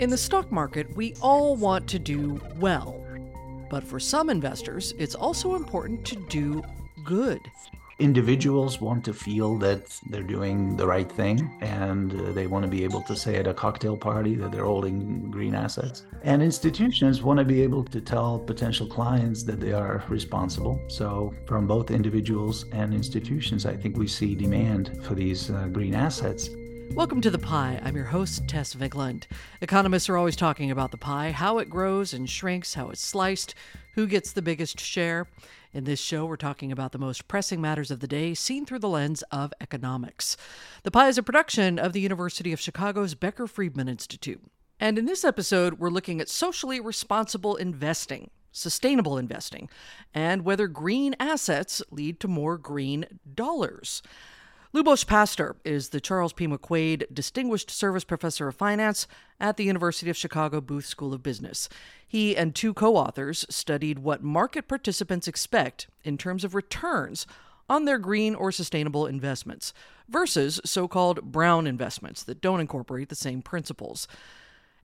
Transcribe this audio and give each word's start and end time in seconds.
In 0.00 0.10
the 0.10 0.18
stock 0.18 0.50
market, 0.50 0.92
we 0.96 1.14
all 1.22 1.54
want 1.54 1.86
to 1.90 2.00
do 2.00 2.40
well. 2.56 3.00
But 3.70 3.84
for 3.84 4.00
some 4.00 4.28
investors, 4.28 4.92
it's 4.98 5.14
also 5.14 5.54
important 5.54 6.04
to 6.06 6.16
do 6.28 6.64
good. 7.04 7.40
Individuals 8.00 8.80
want 8.80 9.04
to 9.04 9.14
feel 9.14 9.56
that 9.58 9.96
they're 10.10 10.24
doing 10.24 10.76
the 10.76 10.84
right 10.84 11.10
thing 11.10 11.56
and 11.60 12.12
uh, 12.12 12.32
they 12.32 12.48
want 12.48 12.64
to 12.64 12.68
be 12.68 12.82
able 12.82 13.02
to 13.02 13.14
say 13.14 13.36
at 13.36 13.46
a 13.46 13.54
cocktail 13.54 13.96
party 13.96 14.34
that 14.34 14.50
they're 14.50 14.64
holding 14.64 15.30
green 15.30 15.54
assets. 15.54 16.04
And 16.24 16.42
institutions 16.42 17.22
want 17.22 17.38
to 17.38 17.44
be 17.44 17.62
able 17.62 17.84
to 17.84 18.00
tell 18.00 18.40
potential 18.40 18.88
clients 18.88 19.44
that 19.44 19.60
they 19.60 19.72
are 19.72 20.02
responsible. 20.08 20.80
So, 20.88 21.32
from 21.46 21.68
both 21.68 21.92
individuals 21.92 22.64
and 22.72 22.92
institutions, 22.92 23.64
I 23.64 23.76
think 23.76 23.96
we 23.96 24.08
see 24.08 24.34
demand 24.34 25.04
for 25.04 25.14
these 25.14 25.52
uh, 25.52 25.68
green 25.68 25.94
assets. 25.94 26.50
Welcome 26.92 27.20
to 27.22 27.30
The 27.30 27.38
Pie. 27.38 27.80
I'm 27.82 27.96
your 27.96 28.04
host, 28.04 28.46
Tess 28.46 28.74
Vigeland. 28.74 29.24
Economists 29.60 30.08
are 30.08 30.16
always 30.16 30.36
talking 30.36 30.70
about 30.70 30.90
the 30.90 30.96
pie, 30.96 31.32
how 31.32 31.58
it 31.58 31.68
grows 31.68 32.14
and 32.14 32.30
shrinks, 32.30 32.74
how 32.74 32.90
it's 32.90 33.00
sliced, 33.00 33.54
who 33.94 34.06
gets 34.06 34.32
the 34.32 34.42
biggest 34.42 34.78
share. 34.78 35.26
In 35.72 35.84
this 35.84 36.00
show, 36.00 36.24
we're 36.24 36.36
talking 36.36 36.70
about 36.70 36.92
the 36.92 36.98
most 36.98 37.26
pressing 37.26 37.60
matters 37.60 37.90
of 37.90 38.00
the 38.00 38.06
day 38.06 38.34
seen 38.34 38.64
through 38.64 38.78
the 38.78 38.88
lens 38.88 39.22
of 39.32 39.52
economics. 39.60 40.36
The 40.84 40.90
Pie 40.90 41.08
is 41.08 41.18
a 41.18 41.22
production 41.22 41.78
of 41.78 41.92
the 41.92 42.00
University 42.00 42.52
of 42.52 42.60
Chicago's 42.60 43.14
Becker 43.14 43.46
Friedman 43.46 43.88
Institute. 43.88 44.42
And 44.78 44.98
in 44.98 45.06
this 45.06 45.24
episode, 45.24 45.78
we're 45.78 45.90
looking 45.90 46.20
at 46.20 46.28
socially 46.28 46.80
responsible 46.80 47.56
investing, 47.56 48.30
sustainable 48.52 49.18
investing, 49.18 49.68
and 50.12 50.44
whether 50.44 50.68
green 50.68 51.16
assets 51.18 51.82
lead 51.90 52.20
to 52.20 52.28
more 52.28 52.58
green 52.58 53.18
dollars. 53.34 54.02
Lubos 54.74 55.06
Pastor 55.06 55.54
is 55.64 55.90
the 55.90 56.00
Charles 56.00 56.32
P. 56.32 56.48
McQuaid 56.48 57.04
Distinguished 57.14 57.70
Service 57.70 58.02
Professor 58.02 58.48
of 58.48 58.56
Finance 58.56 59.06
at 59.38 59.56
the 59.56 59.62
University 59.62 60.10
of 60.10 60.16
Chicago 60.16 60.60
Booth 60.60 60.84
School 60.84 61.14
of 61.14 61.22
Business. 61.22 61.68
He 62.04 62.36
and 62.36 62.56
two 62.56 62.74
co 62.74 62.96
authors 62.96 63.46
studied 63.48 64.00
what 64.00 64.24
market 64.24 64.66
participants 64.66 65.28
expect 65.28 65.86
in 66.02 66.18
terms 66.18 66.42
of 66.42 66.56
returns 66.56 67.24
on 67.70 67.84
their 67.84 67.98
green 67.98 68.34
or 68.34 68.50
sustainable 68.50 69.06
investments 69.06 69.72
versus 70.08 70.60
so 70.64 70.88
called 70.88 71.22
brown 71.22 71.68
investments 71.68 72.24
that 72.24 72.40
don't 72.40 72.58
incorporate 72.58 73.10
the 73.10 73.14
same 73.14 73.42
principles. 73.42 74.08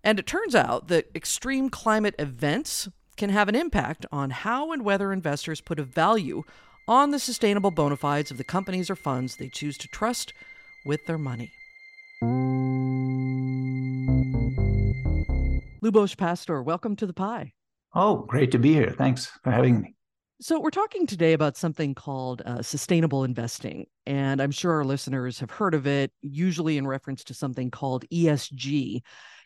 And 0.04 0.20
it 0.20 0.26
turns 0.26 0.54
out 0.54 0.86
that 0.86 1.10
extreme 1.16 1.68
climate 1.68 2.14
events 2.16 2.88
can 3.16 3.30
have 3.30 3.48
an 3.48 3.56
impact 3.56 4.06
on 4.12 4.30
how 4.30 4.70
and 4.70 4.84
whether 4.84 5.12
investors 5.12 5.60
put 5.60 5.80
a 5.80 5.82
value 5.82 6.44
on 6.88 7.10
the 7.10 7.18
sustainable 7.18 7.70
bona 7.70 7.96
fides 7.96 8.30
of 8.30 8.38
the 8.38 8.44
companies 8.44 8.90
or 8.90 8.96
funds 8.96 9.36
they 9.36 9.48
choose 9.48 9.78
to 9.78 9.88
trust 9.88 10.32
with 10.84 11.06
their 11.06 11.18
money. 11.18 11.52
Lubos 15.82 16.16
Pastor, 16.16 16.62
welcome 16.62 16.94
to 16.96 17.06
the 17.06 17.12
pie. 17.12 17.52
Oh, 17.94 18.18
great 18.18 18.52
to 18.52 18.58
be 18.58 18.72
here. 18.72 18.94
Thanks 18.96 19.26
for 19.42 19.50
having 19.50 19.80
me. 19.80 19.94
So, 20.42 20.58
we're 20.58 20.70
talking 20.70 21.06
today 21.06 21.34
about 21.34 21.56
something 21.56 21.94
called 21.94 22.40
uh, 22.46 22.62
sustainable 22.62 23.24
investing. 23.24 23.86
And 24.06 24.40
I'm 24.40 24.50
sure 24.50 24.72
our 24.72 24.84
listeners 24.84 25.38
have 25.40 25.50
heard 25.50 25.74
of 25.74 25.86
it, 25.86 26.12
usually 26.22 26.78
in 26.78 26.86
reference 26.86 27.24
to 27.24 27.34
something 27.34 27.70
called 27.70 28.06
ESG. 28.10 29.02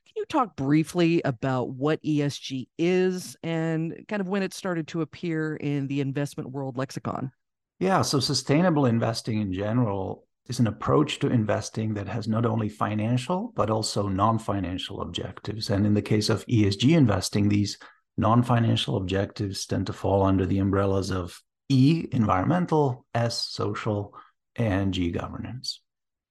Can 0.07 0.15
you 0.17 0.25
talk 0.27 0.57
briefly 0.57 1.23
about 1.25 1.71
what 1.71 2.03
ESG 2.03 2.69
is 2.79 3.37
and 3.43 4.05
kind 4.09 4.21
of 4.21 4.29
when 4.29 4.43
it 4.43 4.55
started 4.55 4.89
to 4.89 5.01
appear 5.01 5.57
in 5.57 5.87
the 5.87 6.01
investment 6.01 6.51
world 6.51 6.77
lexicon? 6.77 7.33
Yeah, 7.81 8.03
so 8.03 8.21
sustainable 8.21 8.87
investing 8.87 9.41
in 9.41 9.53
general 9.53 10.27
is 10.47 10.61
an 10.61 10.67
approach 10.67 11.19
to 11.21 11.31
investing 11.31 11.95
that 11.95 12.09
has 12.09 12.29
not 12.29 12.45
only 12.45 12.69
financial, 12.69 13.53
but 13.57 13.71
also 13.71 14.09
non 14.09 14.39
financial 14.39 15.01
objectives. 15.01 15.71
And 15.71 15.87
in 15.87 15.95
the 15.95 16.03
case 16.03 16.29
of 16.29 16.47
ESG 16.47 16.97
investing, 16.97 17.49
these 17.49 17.79
non 18.17 18.43
financial 18.43 18.97
objectives 18.97 19.67
tend 19.67 19.87
to 19.87 19.93
fall 19.93 20.23
under 20.23 20.47
the 20.47 20.59
umbrellas 20.59 21.11
of 21.11 21.41
E, 21.69 22.07
environmental, 22.13 23.07
S, 23.15 23.49
social, 23.51 24.15
and 24.57 24.93
G, 24.93 25.11
governance. 25.11 25.81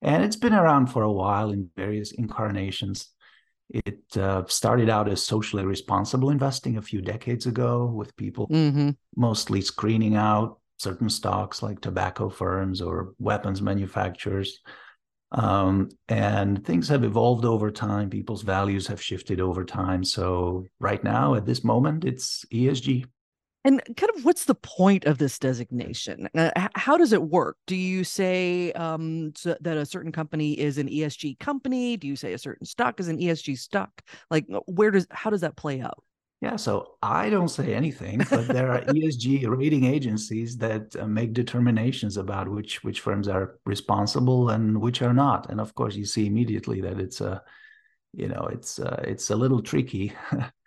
And 0.02 0.24
it's 0.24 0.36
been 0.36 0.53
around 0.53 0.88
for 0.88 1.02
a 1.02 1.12
while 1.12 1.50
in 1.52 1.69
various 1.75 2.12
incarnations. 2.12 3.09
It 3.69 4.01
uh, 4.18 4.44
started 4.47 4.90
out 4.90 5.09
as 5.09 5.24
socially 5.24 5.66
responsible 5.66 6.29
investing 6.29 6.78
a 6.78 6.81
few 6.81 7.01
decades 7.01 7.46
ago 7.46 7.85
with 7.85 8.16
people 8.16 8.47
mm-hmm. 8.47 8.91
mostly 9.16 9.62
screening 9.62 10.16
out 10.16 10.59
certain 10.78 11.09
stocks 11.09 11.63
like 11.63 11.79
tobacco 11.79 12.29
firms 12.29 12.81
or 12.81 13.13
weapons 13.18 13.62
manufacturers. 13.62 14.59
Um, 15.31 15.90
and 16.07 16.63
things 16.63 16.88
have 16.90 17.03
evolved 17.03 17.46
over 17.46 17.72
time. 17.72 18.09
People's 18.09 18.44
values 18.44 18.85
have 18.88 19.01
shifted 19.01 19.40
over 19.40 19.66
time. 19.66 20.03
So, 20.03 20.66
right 20.80 21.03
now, 21.03 21.34
at 21.34 21.45
this 21.45 21.63
moment, 21.63 22.06
it's 22.06 22.45
ESG. 22.53 23.06
And 23.66 23.81
kind 23.96 24.12
of 24.16 24.25
what's 24.25 24.46
the 24.46 24.56
point 24.56 25.06
of 25.06 25.18
this 25.18 25.40
designation? 25.40 26.28
Uh, 26.35 26.51
how 26.75 26.97
does 26.97 27.13
it 27.13 27.22
work? 27.22 27.57
Do 27.66 27.75
you 27.75 28.03
say 28.03 28.74
um, 28.74 29.31
so 29.35 29.56
that 29.62 29.78
a 29.78 29.85
certain 29.85 30.12
company 30.12 30.59
is 30.59 30.78
an 30.78 30.90
ESG 30.90 31.40
company? 31.40 31.96
Do 31.96 32.07
you 32.07 32.16
say 32.18 32.34
a 32.34 32.38
certain 32.38 32.66
stock 32.66 33.00
is 33.00 33.07
an 33.07 33.19
ESG 33.19 33.57
stock? 33.57 34.01
Like, 34.29 34.46
uh, 34.53 34.59
where 34.66 34.91
does 34.91 35.07
how 35.12 35.29
does 35.29 35.41
that 35.41 35.56
play 35.56 35.79
out? 35.79 36.03
Yeah, 36.41 36.57
so 36.57 36.96
I 37.01 37.29
don't 37.29 37.47
say 37.47 37.74
anything, 37.74 38.22
but 38.29 38.50
there 38.50 38.69
are 38.69 38.81
ESG 38.81 39.47
rating 39.47 39.85
agencies 39.85 40.57
that 40.57 40.94
uh, 40.97 41.07
make 41.07 41.31
determinations 41.31 42.18
about 42.18 42.50
which 42.50 42.84
which 42.84 43.00
firms 43.00 43.30
are 43.30 43.59
responsible 43.66 44.50
and 44.50 44.81
which 44.81 45.01
are 45.01 45.13
not. 45.13 45.50
And 45.50 45.62
of 45.62 45.74
course, 45.74 45.95
you 45.95 46.03
see 46.03 46.28
immediately 46.28 46.81
that 46.81 47.00
it's 47.00 47.22
a, 47.22 47.41
you 48.12 48.28
know, 48.28 48.50
it's 48.51 48.78
uh, 48.78 49.01
it's 49.07 49.30
a 49.30 49.38
little 49.38 49.62
tricky 49.62 50.12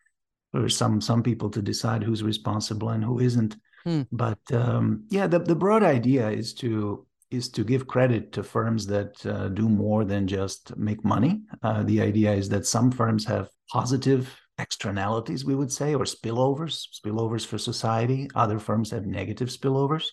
for 0.56 0.69
some 0.69 1.00
some 1.00 1.22
people 1.22 1.50
to 1.50 1.62
decide 1.62 2.03
who's 2.03 2.22
responsible 2.22 2.91
and 2.91 3.05
who 3.05 3.21
isn't. 3.21 3.56
Hmm. 3.84 4.03
But 4.11 4.41
um, 4.53 5.05
yeah, 5.11 5.27
the 5.27 5.39
the 5.39 5.55
broad 5.55 5.83
idea 5.83 6.31
is 6.31 6.55
to 6.55 7.06
is 7.31 7.49
to 7.50 7.65
give 7.65 7.87
credit 7.87 8.33
to 8.33 8.43
firms 8.43 8.87
that 8.87 9.25
uh, 9.27 9.49
do 9.49 9.69
more 9.69 10.05
than 10.05 10.27
just 10.27 10.77
make 10.77 11.05
money. 11.05 11.43
Uh, 11.62 11.83
the 11.83 12.00
idea 12.00 12.33
is 12.33 12.49
that 12.49 12.67
some 12.67 12.91
firms 12.91 13.25
have 13.25 13.49
positive 13.71 14.34
externalities, 14.59 15.44
we 15.44 15.55
would 15.55 15.72
say, 15.72 15.94
or 15.94 16.05
spillovers, 16.05 16.87
spillovers 16.94 17.44
for 17.44 17.59
society. 17.59 18.28
Other 18.34 18.59
firms 18.59 18.91
have 18.93 19.06
negative 19.06 19.49
spillovers. 19.49 20.06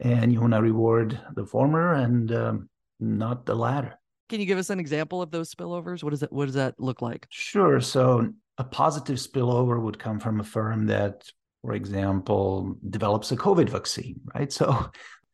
And 0.00 0.32
you 0.32 0.40
want 0.40 0.54
to 0.54 0.62
reward 0.62 1.20
the 1.34 1.44
former 1.44 1.92
and 1.92 2.32
um, 2.32 2.70
not 2.98 3.44
the 3.44 3.54
latter. 3.54 3.98
Can 4.30 4.40
you 4.40 4.46
give 4.46 4.58
us 4.58 4.70
an 4.70 4.80
example 4.80 5.20
of 5.20 5.30
those 5.30 5.54
spillovers? 5.54 6.02
What 6.02 6.10
does 6.10 6.20
that 6.20 6.32
what 6.32 6.46
does 6.46 6.54
that 6.54 6.80
look 6.80 7.02
like? 7.02 7.26
Sure. 7.30 7.80
So 7.80 8.32
a 8.60 8.64
positive 8.64 9.16
spillover 9.16 9.82
would 9.82 9.98
come 9.98 10.20
from 10.20 10.40
a 10.40 10.44
firm 10.44 10.86
that, 10.86 11.24
for 11.62 11.72
example, 11.72 12.76
develops 12.88 13.32
a 13.32 13.36
COVID 13.36 13.68
vaccine, 13.68 14.20
right? 14.34 14.52
So 14.60 14.90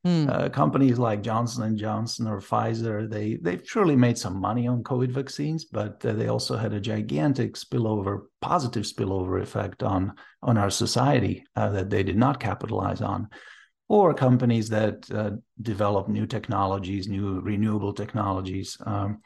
Hmm. 0.06 0.28
Uh, 0.28 0.48
companies 0.48 1.00
like 1.00 1.20
Johnson 1.20 1.64
and 1.64 1.76
Johnson 1.76 2.28
or 2.28 2.38
Pfizer, 2.38 3.10
they 3.10 3.38
they've 3.42 3.66
surely 3.66 3.96
made 3.96 4.16
some 4.16 4.40
money 4.40 4.68
on 4.68 4.84
COVID 4.84 5.10
vaccines, 5.10 5.64
but 5.64 6.04
uh, 6.06 6.12
they 6.12 6.28
also 6.28 6.56
had 6.56 6.72
a 6.72 6.78
gigantic 6.78 7.54
spillover, 7.54 8.26
positive 8.40 8.84
spillover 8.84 9.42
effect 9.42 9.82
on 9.82 10.12
on 10.44 10.58
our 10.58 10.70
society 10.70 11.44
uh, 11.56 11.70
that 11.70 11.90
they 11.90 12.04
did 12.04 12.16
not 12.16 12.38
capitalize 12.38 13.00
on. 13.00 13.28
Or 13.88 14.14
companies 14.14 14.68
that 14.68 15.10
uh, 15.10 15.32
develop 15.60 16.06
new 16.06 16.26
technologies, 16.26 17.08
new 17.08 17.40
renewable 17.40 17.92
technologies. 17.92 18.76
Um, 18.86 19.22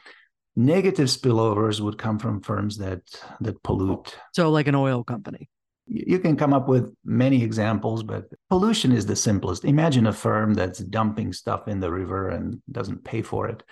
negative 0.64 1.08
spillovers 1.08 1.80
would 1.80 1.98
come 1.98 2.18
from 2.18 2.40
firms 2.40 2.78
that 2.78 3.02
that 3.40 3.62
pollute. 3.62 4.16
So, 4.32 4.50
like 4.50 4.68
an 4.68 4.74
oil 4.74 5.04
company 5.04 5.48
you 5.92 6.20
can 6.20 6.36
come 6.36 6.54
up 6.54 6.68
with 6.68 6.94
many 7.04 7.42
examples, 7.42 8.04
but 8.04 8.26
pollution 8.48 8.92
is 8.92 9.06
the 9.06 9.16
simplest. 9.16 9.64
Imagine 9.64 10.06
a 10.06 10.12
firm 10.12 10.54
that's 10.54 10.78
dumping 10.78 11.32
stuff 11.32 11.66
in 11.66 11.80
the 11.80 11.90
river 11.90 12.28
and 12.28 12.62
doesn't 12.70 13.02
pay 13.02 13.22
for 13.22 13.48
it. 13.48 13.64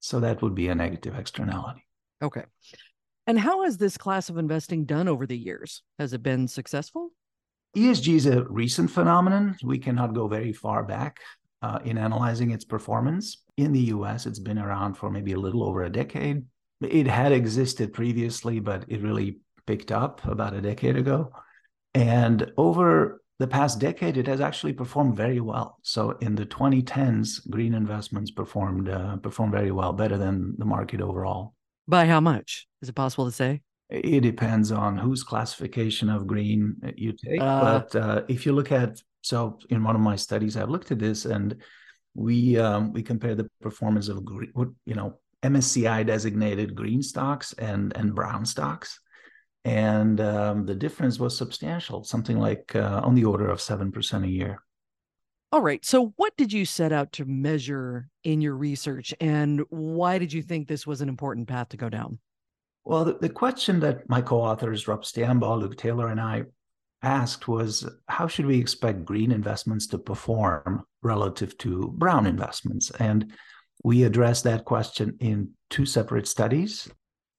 So 0.00 0.20
that 0.20 0.42
would 0.42 0.54
be 0.54 0.68
a 0.68 0.74
negative 0.74 1.18
externality. 1.18 1.86
Okay. 2.22 2.44
And 3.26 3.38
how 3.38 3.64
has 3.64 3.78
this 3.78 3.96
class 3.96 4.28
of 4.28 4.36
investing 4.36 4.84
done 4.84 5.08
over 5.08 5.26
the 5.26 5.38
years? 5.38 5.82
Has 5.98 6.12
it 6.12 6.22
been 6.22 6.48
successful? 6.48 7.12
ESG 7.74 8.14
is 8.14 8.26
a 8.26 8.44
recent 8.44 8.90
phenomenon. 8.90 9.56
We 9.62 9.78
cannot 9.78 10.14
go 10.14 10.28
very 10.28 10.52
far 10.52 10.82
back 10.82 11.20
uh, 11.62 11.78
in 11.84 11.98
analyzing 11.98 12.50
its 12.50 12.64
performance. 12.64 13.42
In 13.56 13.72
the 13.72 13.92
US, 13.94 14.26
it's 14.26 14.38
been 14.38 14.58
around 14.58 14.94
for 14.94 15.10
maybe 15.10 15.32
a 15.32 15.38
little 15.38 15.64
over 15.64 15.84
a 15.84 15.90
decade. 15.90 16.44
It 16.80 17.06
had 17.06 17.32
existed 17.32 17.92
previously, 17.92 18.60
but 18.60 18.84
it 18.88 19.02
really 19.02 19.38
picked 19.66 19.90
up 19.90 20.24
about 20.24 20.54
a 20.54 20.60
decade 20.60 20.96
ago. 20.96 21.32
And 21.94 22.52
over 22.56 23.22
the 23.38 23.46
past 23.46 23.78
decade, 23.80 24.16
it 24.16 24.26
has 24.26 24.40
actually 24.40 24.72
performed 24.72 25.16
very 25.16 25.40
well. 25.40 25.78
So 25.82 26.12
in 26.20 26.34
the 26.34 26.46
2010s, 26.46 27.48
green 27.50 27.74
investments 27.74 28.30
performed 28.30 28.88
uh, 28.88 29.16
performed 29.16 29.52
very 29.52 29.72
well, 29.72 29.92
better 29.92 30.16
than 30.16 30.54
the 30.58 30.64
market 30.64 31.00
overall. 31.00 31.54
By 31.86 32.06
how 32.06 32.20
much? 32.20 32.66
Is 32.82 32.88
it 32.88 32.94
possible 32.94 33.26
to 33.26 33.32
say? 33.32 33.62
It 33.90 34.20
depends 34.20 34.70
on 34.70 34.98
whose 34.98 35.22
classification 35.22 36.10
of 36.10 36.26
green 36.26 36.76
you 36.96 37.12
take. 37.12 37.40
Uh, 37.40 37.80
but 37.80 37.96
uh, 37.96 38.22
if 38.28 38.44
you 38.44 38.52
look 38.52 38.70
at 38.70 39.00
so 39.22 39.58
in 39.70 39.82
one 39.82 39.94
of 39.94 40.00
my 40.00 40.16
studies, 40.16 40.56
I've 40.56 40.70
looked 40.70 40.90
at 40.92 40.98
this 40.98 41.24
and 41.24 41.56
we 42.14 42.58
um, 42.58 42.92
we 42.92 43.02
compare 43.02 43.34
the 43.34 43.48
performance 43.60 44.08
of 44.08 44.24
you 44.86 44.94
know 44.94 45.18
MSCI 45.42 46.06
designated 46.06 46.74
green 46.74 47.02
stocks 47.02 47.52
and, 47.54 47.96
and 47.96 48.14
brown 48.14 48.44
stocks. 48.44 49.00
And 49.64 50.20
um, 50.20 50.66
the 50.66 50.74
difference 50.74 51.18
was 51.18 51.36
substantial, 51.36 52.04
something 52.04 52.38
like 52.38 52.74
uh, 52.74 53.00
on 53.04 53.14
the 53.14 53.24
order 53.24 53.48
of 53.48 53.58
7% 53.58 54.24
a 54.24 54.28
year. 54.28 54.62
All 55.50 55.60
right. 55.60 55.84
So, 55.84 56.12
what 56.16 56.36
did 56.36 56.52
you 56.52 56.64
set 56.64 56.92
out 56.92 57.12
to 57.12 57.24
measure 57.24 58.08
in 58.22 58.40
your 58.40 58.54
research, 58.54 59.14
and 59.20 59.62
why 59.70 60.18
did 60.18 60.32
you 60.32 60.42
think 60.42 60.68
this 60.68 60.86
was 60.86 61.00
an 61.00 61.08
important 61.08 61.48
path 61.48 61.70
to 61.70 61.76
go 61.78 61.88
down? 61.88 62.18
Well, 62.84 63.04
the, 63.06 63.14
the 63.14 63.28
question 63.30 63.80
that 63.80 64.08
my 64.08 64.20
co 64.20 64.40
authors, 64.40 64.86
Rob 64.86 65.04
Stambaugh, 65.04 65.58
Luke 65.58 65.76
Taylor, 65.76 66.08
and 66.08 66.20
I 66.20 66.44
asked 67.02 67.48
was 67.48 67.88
how 68.08 68.26
should 68.26 68.46
we 68.46 68.58
expect 68.58 69.04
green 69.04 69.32
investments 69.32 69.86
to 69.88 69.98
perform 69.98 70.84
relative 71.02 71.56
to 71.58 71.94
brown 71.96 72.26
investments? 72.26 72.90
And 72.98 73.32
we 73.84 74.04
addressed 74.04 74.44
that 74.44 74.64
question 74.64 75.16
in 75.20 75.50
two 75.70 75.86
separate 75.86 76.26
studies. 76.26 76.88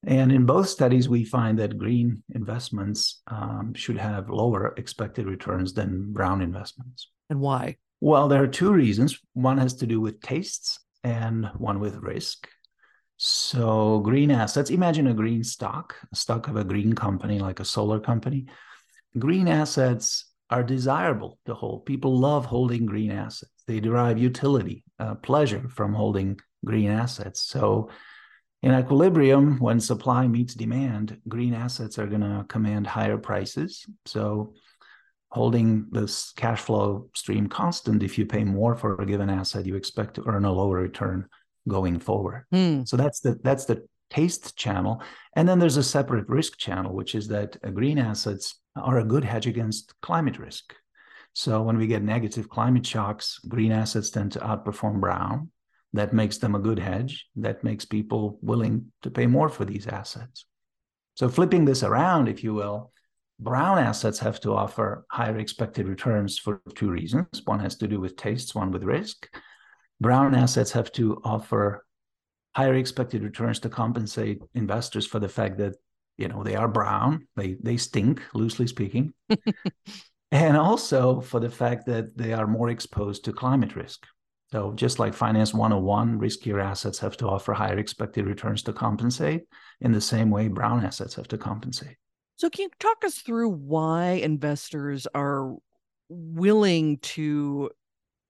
And 0.05 0.31
in 0.31 0.45
both 0.45 0.69
studies, 0.69 1.09
we 1.09 1.25
find 1.25 1.59
that 1.59 1.77
green 1.77 2.23
investments 2.33 3.21
um, 3.27 3.73
should 3.73 3.97
have 3.97 4.29
lower 4.29 4.73
expected 4.77 5.25
returns 5.25 5.73
than 5.73 6.13
brown 6.13 6.41
investments. 6.41 7.09
And 7.29 7.41
why? 7.41 7.75
Well, 7.99 8.29
there 8.29 8.41
are 8.41 8.47
two 8.47 8.71
reasons. 8.71 9.19
One 9.33 9.57
has 9.57 9.73
to 9.75 9.85
do 9.85 9.99
with 9.99 10.21
tastes, 10.21 10.79
and 11.03 11.49
one 11.57 11.79
with 11.79 11.95
risk. 11.97 12.47
So, 13.17 13.99
green 13.99 14.31
assets 14.31 14.69
imagine 14.69 15.07
a 15.07 15.13
green 15.13 15.43
stock, 15.43 15.95
a 16.11 16.15
stock 16.15 16.47
of 16.47 16.55
a 16.55 16.63
green 16.63 16.93
company 16.93 17.39
like 17.39 17.59
a 17.59 17.65
solar 17.65 17.99
company. 17.99 18.45
Green 19.17 19.47
assets 19.47 20.25
are 20.49 20.63
desirable 20.63 21.39
to 21.45 21.53
hold. 21.53 21.85
People 21.85 22.17
love 22.17 22.45
holding 22.45 22.85
green 22.85 23.11
assets, 23.11 23.63
they 23.67 23.79
derive 23.79 24.17
utility, 24.17 24.83
uh, 24.99 25.15
pleasure 25.15 25.67
from 25.69 25.93
holding 25.93 26.39
green 26.65 26.89
assets. 26.89 27.41
So, 27.41 27.89
in 28.61 28.73
equilibrium, 28.73 29.57
when 29.59 29.79
supply 29.79 30.27
meets 30.27 30.53
demand, 30.53 31.17
green 31.29 31.53
assets 31.53 31.97
are 31.97 32.07
going 32.07 32.21
to 32.21 32.45
command 32.49 32.87
higher 32.87 33.17
prices. 33.17 33.85
So, 34.05 34.53
holding 35.31 35.85
this 35.91 36.33
cash 36.35 36.59
flow 36.59 37.09
stream 37.15 37.47
constant, 37.47 38.03
if 38.03 38.17
you 38.17 38.25
pay 38.25 38.43
more 38.43 38.75
for 38.75 38.99
a 39.01 39.05
given 39.05 39.29
asset, 39.29 39.65
you 39.65 39.75
expect 39.75 40.15
to 40.15 40.23
earn 40.27 40.45
a 40.45 40.51
lower 40.51 40.77
return 40.77 41.27
going 41.67 41.99
forward. 41.99 42.45
Mm. 42.53 42.87
So 42.87 42.97
that's 42.97 43.19
the 43.19 43.39
that's 43.43 43.65
the 43.65 43.87
taste 44.09 44.57
channel. 44.57 45.01
And 45.35 45.47
then 45.47 45.59
there's 45.59 45.77
a 45.77 45.83
separate 45.83 46.27
risk 46.27 46.57
channel, 46.57 46.93
which 46.93 47.15
is 47.15 47.27
that 47.27 47.57
green 47.73 47.99
assets 47.99 48.59
are 48.79 48.99
a 48.99 49.05
good 49.05 49.23
hedge 49.23 49.47
against 49.47 49.93
climate 50.01 50.39
risk. 50.39 50.73
So 51.33 51.61
when 51.61 51.77
we 51.77 51.87
get 51.87 52.03
negative 52.03 52.49
climate 52.49 52.85
shocks, 52.85 53.39
green 53.47 53.71
assets 53.71 54.09
tend 54.09 54.31
to 54.33 54.39
outperform 54.39 54.99
brown. 54.99 55.51
That 55.93 56.13
makes 56.13 56.37
them 56.37 56.55
a 56.55 56.59
good 56.59 56.79
hedge. 56.79 57.27
That 57.35 57.63
makes 57.63 57.85
people 57.85 58.39
willing 58.41 58.91
to 59.01 59.09
pay 59.09 59.27
more 59.27 59.49
for 59.49 59.65
these 59.65 59.87
assets. 59.87 60.45
So 61.15 61.29
flipping 61.29 61.65
this 61.65 61.83
around, 61.83 62.27
if 62.27 62.43
you 62.43 62.53
will, 62.53 62.91
brown 63.39 63.77
assets 63.79 64.19
have 64.19 64.39
to 64.41 64.53
offer 64.53 65.05
higher 65.11 65.37
expected 65.37 65.87
returns 65.87 66.37
for 66.37 66.61
two 66.75 66.91
reasons. 66.91 67.41
One 67.45 67.59
has 67.59 67.75
to 67.77 67.87
do 67.87 67.99
with 67.99 68.15
tastes, 68.15 68.53
one 68.53 68.71
with 68.71 68.83
risk. 68.83 69.29
Brown 70.01 70.35
assets 70.35 70.71
have 70.71 70.91
to 70.93 71.21
offer 71.23 71.85
higher 72.55 72.75
expected 72.75 73.23
returns 73.23 73.59
to 73.59 73.69
compensate 73.69 74.41
investors 74.53 75.05
for 75.05 75.19
the 75.19 75.29
fact 75.29 75.57
that 75.57 75.75
you 76.19 76.27
know 76.27 76.43
they 76.43 76.55
are 76.55 76.67
brown, 76.67 77.27
they 77.35 77.55
they 77.63 77.77
stink, 77.77 78.21
loosely 78.33 78.67
speaking, 78.67 79.13
and 80.31 80.57
also 80.57 81.21
for 81.21 81.39
the 81.39 81.49
fact 81.49 81.85
that 81.87 82.17
they 82.17 82.33
are 82.33 82.47
more 82.47 82.69
exposed 82.69 83.25
to 83.25 83.33
climate 83.33 83.75
risk. 83.75 84.05
So 84.51 84.73
just 84.73 84.97
like 84.97 85.13
Finance 85.13 85.53
101, 85.53 86.19
riskier 86.19 86.63
assets 86.63 86.97
have 86.99 87.15
to 87.17 87.27
offer 87.27 87.53
higher 87.53 87.77
expected 87.77 88.25
returns 88.25 88.63
to 88.63 88.73
compensate. 88.73 89.43
In 89.81 89.91
the 89.91 90.01
same 90.01 90.31
way, 90.31 90.47
brown 90.47 90.83
assets 90.83 91.13
have 91.15 91.27
to 91.27 91.37
compensate. 91.37 91.95
So, 92.35 92.49
can 92.49 92.63
you 92.63 92.69
talk 92.79 93.03
us 93.05 93.19
through 93.19 93.49
why 93.49 94.21
investors 94.23 95.07
are 95.13 95.55
willing 96.09 96.97
to 96.97 97.69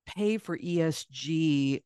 pay 0.05 0.37
for 0.37 0.57
ESG, 0.57 1.83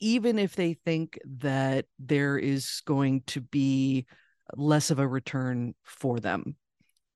even 0.00 0.38
if 0.38 0.56
they 0.56 0.74
think 0.74 1.18
that 1.38 1.86
there 1.98 2.38
is 2.38 2.82
going 2.86 3.22
to 3.28 3.40
be 3.40 4.06
less 4.54 4.90
of 4.90 4.98
a 4.98 5.08
return 5.08 5.74
for 5.84 6.20
them? 6.20 6.56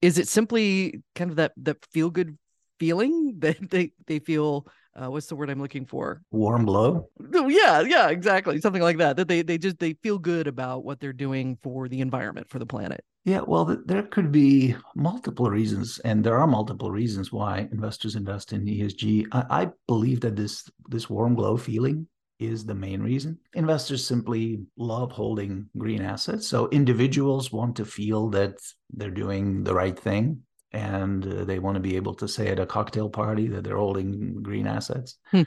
Is 0.02 0.18
it 0.18 0.28
simply 0.28 1.02
kind 1.14 1.30
of 1.30 1.36
that 1.36 1.52
that 1.58 1.84
feel 1.86 2.10
good 2.10 2.38
feeling 2.78 3.36
that 3.40 3.70
they 3.70 3.92
they 4.06 4.18
feel 4.18 4.66
uh, 4.96 5.08
what's 5.08 5.26
the 5.26 5.36
word 5.36 5.50
I'm 5.50 5.60
looking 5.60 5.86
for? 5.86 6.22
Warm 6.32 6.64
glow. 6.64 7.08
Oh, 7.34 7.48
yeah, 7.48 7.80
yeah, 7.80 8.08
exactly, 8.08 8.60
something 8.60 8.82
like 8.82 8.98
that. 8.98 9.16
That 9.16 9.28
they 9.28 9.42
they 9.42 9.56
just 9.56 9.78
they 9.78 9.94
feel 10.02 10.18
good 10.18 10.46
about 10.46 10.84
what 10.84 10.98
they're 11.00 11.12
doing 11.12 11.58
for 11.62 11.88
the 11.88 12.00
environment, 12.00 12.50
for 12.50 12.58
the 12.58 12.66
planet. 12.66 13.04
Yeah, 13.24 13.42
well, 13.46 13.76
there 13.84 14.02
could 14.02 14.32
be 14.32 14.74
multiple 14.96 15.50
reasons, 15.50 15.98
and 16.00 16.24
there 16.24 16.38
are 16.38 16.46
multiple 16.46 16.90
reasons 16.90 17.30
why 17.30 17.68
investors 17.70 18.16
invest 18.16 18.52
in 18.52 18.64
ESG. 18.64 19.26
I, 19.30 19.62
I 19.62 19.68
believe 19.86 20.20
that 20.22 20.36
this 20.36 20.68
this 20.88 21.08
warm 21.08 21.34
glow 21.34 21.56
feeling 21.56 22.08
is 22.40 22.64
the 22.64 22.74
main 22.74 23.02
reason. 23.02 23.38
Investors 23.54 24.06
simply 24.06 24.60
love 24.76 25.12
holding 25.12 25.68
green 25.76 26.02
assets. 26.02 26.46
So 26.48 26.68
individuals 26.70 27.52
want 27.52 27.76
to 27.76 27.84
feel 27.84 28.30
that 28.30 28.54
they're 28.92 29.10
doing 29.10 29.62
the 29.62 29.74
right 29.74 29.98
thing 29.98 30.42
and 30.72 31.26
uh, 31.26 31.44
they 31.44 31.58
want 31.58 31.74
to 31.74 31.80
be 31.80 31.96
able 31.96 32.14
to 32.14 32.26
say 32.26 32.48
at 32.48 32.58
a 32.58 32.66
cocktail 32.66 33.10
party 33.10 33.48
that 33.48 33.64
they're 33.64 33.76
holding 33.76 34.42
green 34.42 34.66
assets. 34.66 35.18
Hmm. 35.30 35.42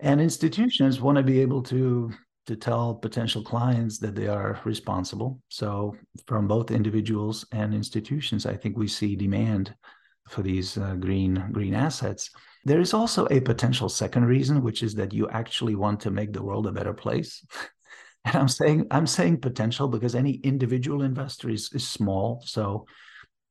And 0.00 0.20
institutions 0.20 1.00
want 1.00 1.18
to 1.18 1.24
be 1.24 1.40
able 1.40 1.62
to 1.64 2.12
to 2.46 2.56
tell 2.56 2.94
potential 2.94 3.42
clients 3.42 3.98
that 3.98 4.14
they 4.14 4.26
are 4.26 4.58
responsible. 4.64 5.38
So 5.48 5.94
from 6.26 6.48
both 6.48 6.70
individuals 6.70 7.44
and 7.52 7.74
institutions, 7.74 8.46
I 8.46 8.56
think 8.56 8.74
we 8.74 8.88
see 8.88 9.16
demand 9.16 9.74
for 10.30 10.40
these 10.40 10.78
uh, 10.78 10.94
green 10.94 11.50
green 11.52 11.74
assets. 11.74 12.30
There 12.64 12.80
is 12.80 12.94
also 12.94 13.26
a 13.30 13.40
potential 13.40 13.88
second 13.88 14.24
reason, 14.26 14.62
which 14.62 14.82
is 14.82 14.94
that 14.96 15.12
you 15.12 15.28
actually 15.28 15.74
want 15.74 16.00
to 16.00 16.10
make 16.10 16.32
the 16.32 16.42
world 16.42 16.66
a 16.66 16.72
better 16.72 16.92
place. 16.92 17.44
and 18.24 18.36
I'm 18.36 18.48
saying 18.48 18.86
I'm 18.90 19.06
saying 19.06 19.40
potential 19.40 19.88
because 19.88 20.14
any 20.14 20.32
individual 20.32 21.02
investor 21.02 21.50
is, 21.50 21.70
is 21.72 21.86
small. 21.86 22.42
So 22.44 22.86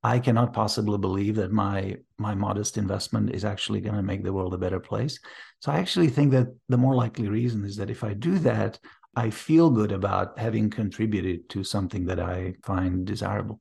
I 0.04 0.20
cannot 0.20 0.54
possibly 0.54 0.98
believe 0.98 1.36
that 1.36 1.52
my 1.52 1.98
my 2.18 2.36
modest 2.36 2.78
investment 2.78 3.34
is 3.34 3.44
actually 3.44 3.82
going 3.82 3.96
to 3.96 4.04
make 4.04 4.24
the 4.24 4.34
world 4.34 4.54
a 4.54 4.58
better 4.58 4.80
place. 4.80 5.20
So 5.60 5.72
I 5.72 5.80
actually 5.80 6.10
think 6.10 6.32
that 6.32 6.48
the 6.70 6.78
more 6.78 6.96
likely 6.96 7.28
reason 7.28 7.66
is 7.66 7.76
that 7.78 7.90
if 7.90 8.04
I 8.04 8.14
do 8.14 8.38
that, 8.40 8.80
I 9.16 9.32
feel 9.32 9.72
good 9.72 9.92
about 9.92 10.38
having 10.38 10.70
contributed 10.70 11.50
to 11.50 11.64
something 11.64 12.06
that 12.06 12.20
I 12.20 12.54
find 12.64 13.06
desirable. 13.06 13.60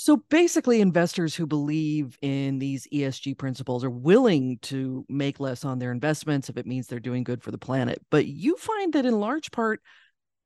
So 0.00 0.18
basically, 0.30 0.80
investors 0.80 1.34
who 1.34 1.44
believe 1.44 2.16
in 2.22 2.60
these 2.60 2.86
ESG 2.94 3.36
principles 3.36 3.82
are 3.82 3.90
willing 3.90 4.58
to 4.62 5.04
make 5.08 5.40
less 5.40 5.64
on 5.64 5.80
their 5.80 5.90
investments 5.90 6.48
if 6.48 6.56
it 6.56 6.68
means 6.68 6.86
they're 6.86 7.00
doing 7.00 7.24
good 7.24 7.42
for 7.42 7.50
the 7.50 7.58
planet. 7.58 8.00
But 8.08 8.26
you 8.26 8.56
find 8.58 8.92
that 8.92 9.04
in 9.04 9.18
large 9.18 9.50
part, 9.50 9.80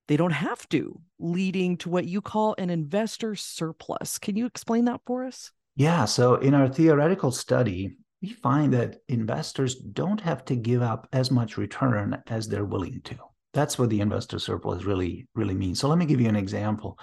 they 0.08 0.16
don't 0.16 0.30
have 0.30 0.66
to, 0.70 0.98
leading 1.18 1.76
to 1.78 1.90
what 1.90 2.06
you 2.06 2.22
call 2.22 2.54
an 2.56 2.70
investor 2.70 3.34
surplus. 3.34 4.18
Can 4.18 4.36
you 4.36 4.46
explain 4.46 4.86
that 4.86 5.02
for 5.04 5.22
us? 5.22 5.52
Yeah. 5.76 6.06
So, 6.06 6.36
in 6.36 6.54
our 6.54 6.70
theoretical 6.70 7.30
study, 7.30 7.98
we 8.22 8.30
find 8.30 8.72
that 8.72 9.00
investors 9.08 9.74
don't 9.74 10.22
have 10.22 10.46
to 10.46 10.56
give 10.56 10.80
up 10.80 11.08
as 11.12 11.30
much 11.30 11.58
return 11.58 12.22
as 12.28 12.48
they're 12.48 12.64
willing 12.64 13.02
to. 13.04 13.16
That's 13.52 13.78
what 13.78 13.90
the 13.90 14.00
investor 14.00 14.38
surplus 14.38 14.84
really, 14.84 15.28
really 15.34 15.54
means. 15.54 15.78
So, 15.78 15.88
let 15.88 15.98
me 15.98 16.06
give 16.06 16.22
you 16.22 16.30
an 16.30 16.36
example. 16.36 16.98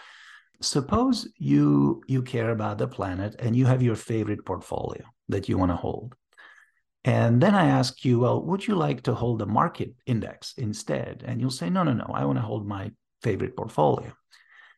Suppose 0.61 1.27
you 1.37 2.03
you 2.07 2.21
care 2.21 2.51
about 2.51 2.77
the 2.77 2.87
planet 2.87 3.35
and 3.39 3.55
you 3.55 3.65
have 3.65 3.81
your 3.81 3.95
favorite 3.95 4.45
portfolio 4.45 5.03
that 5.29 5.47
you 5.47 5.57
want 5.57 5.71
to 5.71 5.75
hold. 5.75 6.15
And 7.05 7.41
then 7.41 7.55
I 7.55 7.67
ask 7.67 8.03
you, 8.03 8.19
well, 8.19 8.43
would 8.43 8.67
you 8.67 8.75
like 8.75 9.03
to 9.03 9.13
hold 9.13 9.39
the 9.39 9.45
market 9.45 9.93
index 10.05 10.53
instead? 10.57 11.23
And 11.25 11.39
you'll 11.39 11.49
say, 11.49 11.69
no, 11.69 11.83
no, 11.83 11.93
no, 11.93 12.11
I 12.13 12.25
want 12.25 12.37
to 12.37 12.43
hold 12.43 12.67
my 12.67 12.91
favorite 13.23 13.55
portfolio. 13.55 14.11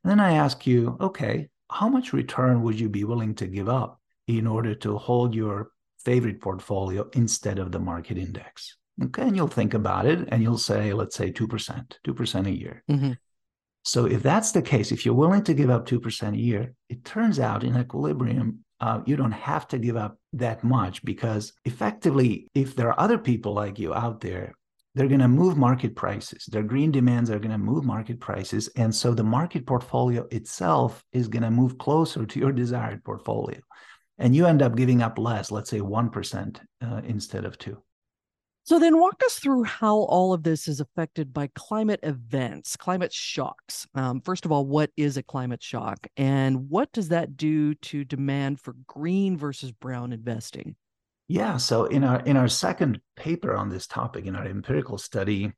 And 0.04 0.12
then 0.12 0.20
I 0.20 0.34
ask 0.34 0.68
you, 0.68 0.98
okay, 1.02 1.50
how 1.72 1.90
much 1.90 2.14
return 2.14 2.62
would 2.62 2.80
you 2.80 2.90
be 2.90 3.04
willing 3.06 3.34
to 3.36 3.48
give 3.48 3.70
up 3.70 4.00
in 4.28 4.46
order 4.46 4.76
to 4.76 4.98
hold 4.98 5.34
your 5.34 5.72
favorite 6.06 6.42
portfolio 6.42 7.10
instead 7.14 7.58
of 7.58 7.72
the 7.72 7.80
market 7.80 8.18
index? 8.18 8.78
Okay, 9.04 9.24
and 9.24 9.36
you'll 9.36 9.48
think 9.48 9.74
about 9.74 10.06
it 10.06 10.28
and 10.32 10.44
you'll 10.44 10.58
say, 10.58 10.94
let's 10.94 11.16
say 11.16 11.32
2%, 11.32 11.94
2% 12.06 12.48
a 12.48 12.52
year. 12.52 12.84
Mm-hmm. 12.90 13.14
So 13.84 14.06
if 14.06 14.22
that's 14.22 14.52
the 14.52 14.62
case, 14.62 14.92
if 14.92 15.06
you're 15.06 15.16
willing 15.16 15.44
to 15.44 15.54
give 15.54 15.70
up 15.70 15.88
2% 15.88 16.34
a 16.34 16.38
year, 16.38 16.74
it 16.90 17.04
turns 17.04 17.40
out 17.40 17.64
in 17.64 17.78
equilibrium, 17.78 18.64
uh, 18.80 19.02
you 19.06 19.16
don't 19.16 19.32
have 19.32 19.68
to 19.70 19.80
give 19.80 19.96
up 19.96 20.18
that 20.34 20.64
much 20.64 21.04
because 21.04 21.54
effectively, 21.66 22.48
if 22.54 22.76
there 22.76 22.90
are 22.90 23.00
other 23.00 23.18
people 23.18 23.54
like 23.54 23.80
you 23.80 23.94
out 23.94 24.22
there, 24.22 24.54
they're 24.94 25.08
going 25.08 25.22
to 25.22 25.28
move 25.28 25.58
market 25.58 25.96
prices. 25.96 26.46
Their 26.52 26.64
green 26.64 26.92
demands 26.92 27.30
are 27.30 27.40
going 27.40 27.52
to 27.52 27.58
move 27.58 27.86
market 27.86 28.20
prices. 28.20 28.68
And 28.76 28.94
so 28.94 29.14
the 29.14 29.24
market 29.24 29.66
portfolio 29.66 30.28
itself 30.32 31.04
is 31.14 31.28
going 31.28 31.44
to 31.44 31.52
move 31.52 31.78
closer 31.78 32.26
to 32.26 32.40
your 32.40 32.52
desired 32.52 33.04
portfolio. 33.04 33.60
And 34.18 34.36
you 34.36 34.46
end 34.46 34.62
up 34.62 34.76
giving 34.76 35.02
up 35.02 35.18
less, 35.18 35.50
let's 35.50 35.70
say 35.70 35.80
1% 35.80 36.60
uh, 36.84 37.02
instead 37.06 37.46
of 37.46 37.58
2 37.58 37.82
So 38.72 38.80
then 38.80 39.02
walk 39.02 39.22
us 39.26 39.38
through 39.38 39.64
how 39.64 39.98
all 39.98 40.32
of 40.32 40.44
this 40.44 40.70
is 40.70 40.80
affected 40.80 41.34
by 41.34 41.50
climate 41.56 42.00
events, 42.04 42.78
climate 42.78 43.12
shocks. 43.12 43.86
Um, 43.96 44.22
first 44.22 44.46
of 44.46 44.54
all, 44.54 44.66
what 44.66 44.92
is 44.96 45.18
a 45.18 45.24
climate 45.24 45.62
shock 45.62 46.08
and 46.16 46.70
what 46.70 46.90
does 46.94 47.10
that 47.10 47.36
do 47.36 47.76
to 47.76 48.06
demand 48.06 48.62
for 48.62 48.78
green 48.88 49.36
versus 49.36 49.74
brown 49.74 50.14
investing? 50.14 50.78
Yeah, 51.28 51.58
so 51.58 51.84
in 51.84 52.06
our 52.06 52.22
in 52.22 52.38
our 52.38 52.48
second 52.48 53.02
paper 53.18 53.58
on 53.58 53.68
this 53.68 53.88
topic 53.88 54.26
in 54.26 54.38
our 54.38 54.46
empirical 54.46 54.98
study, 54.98 55.52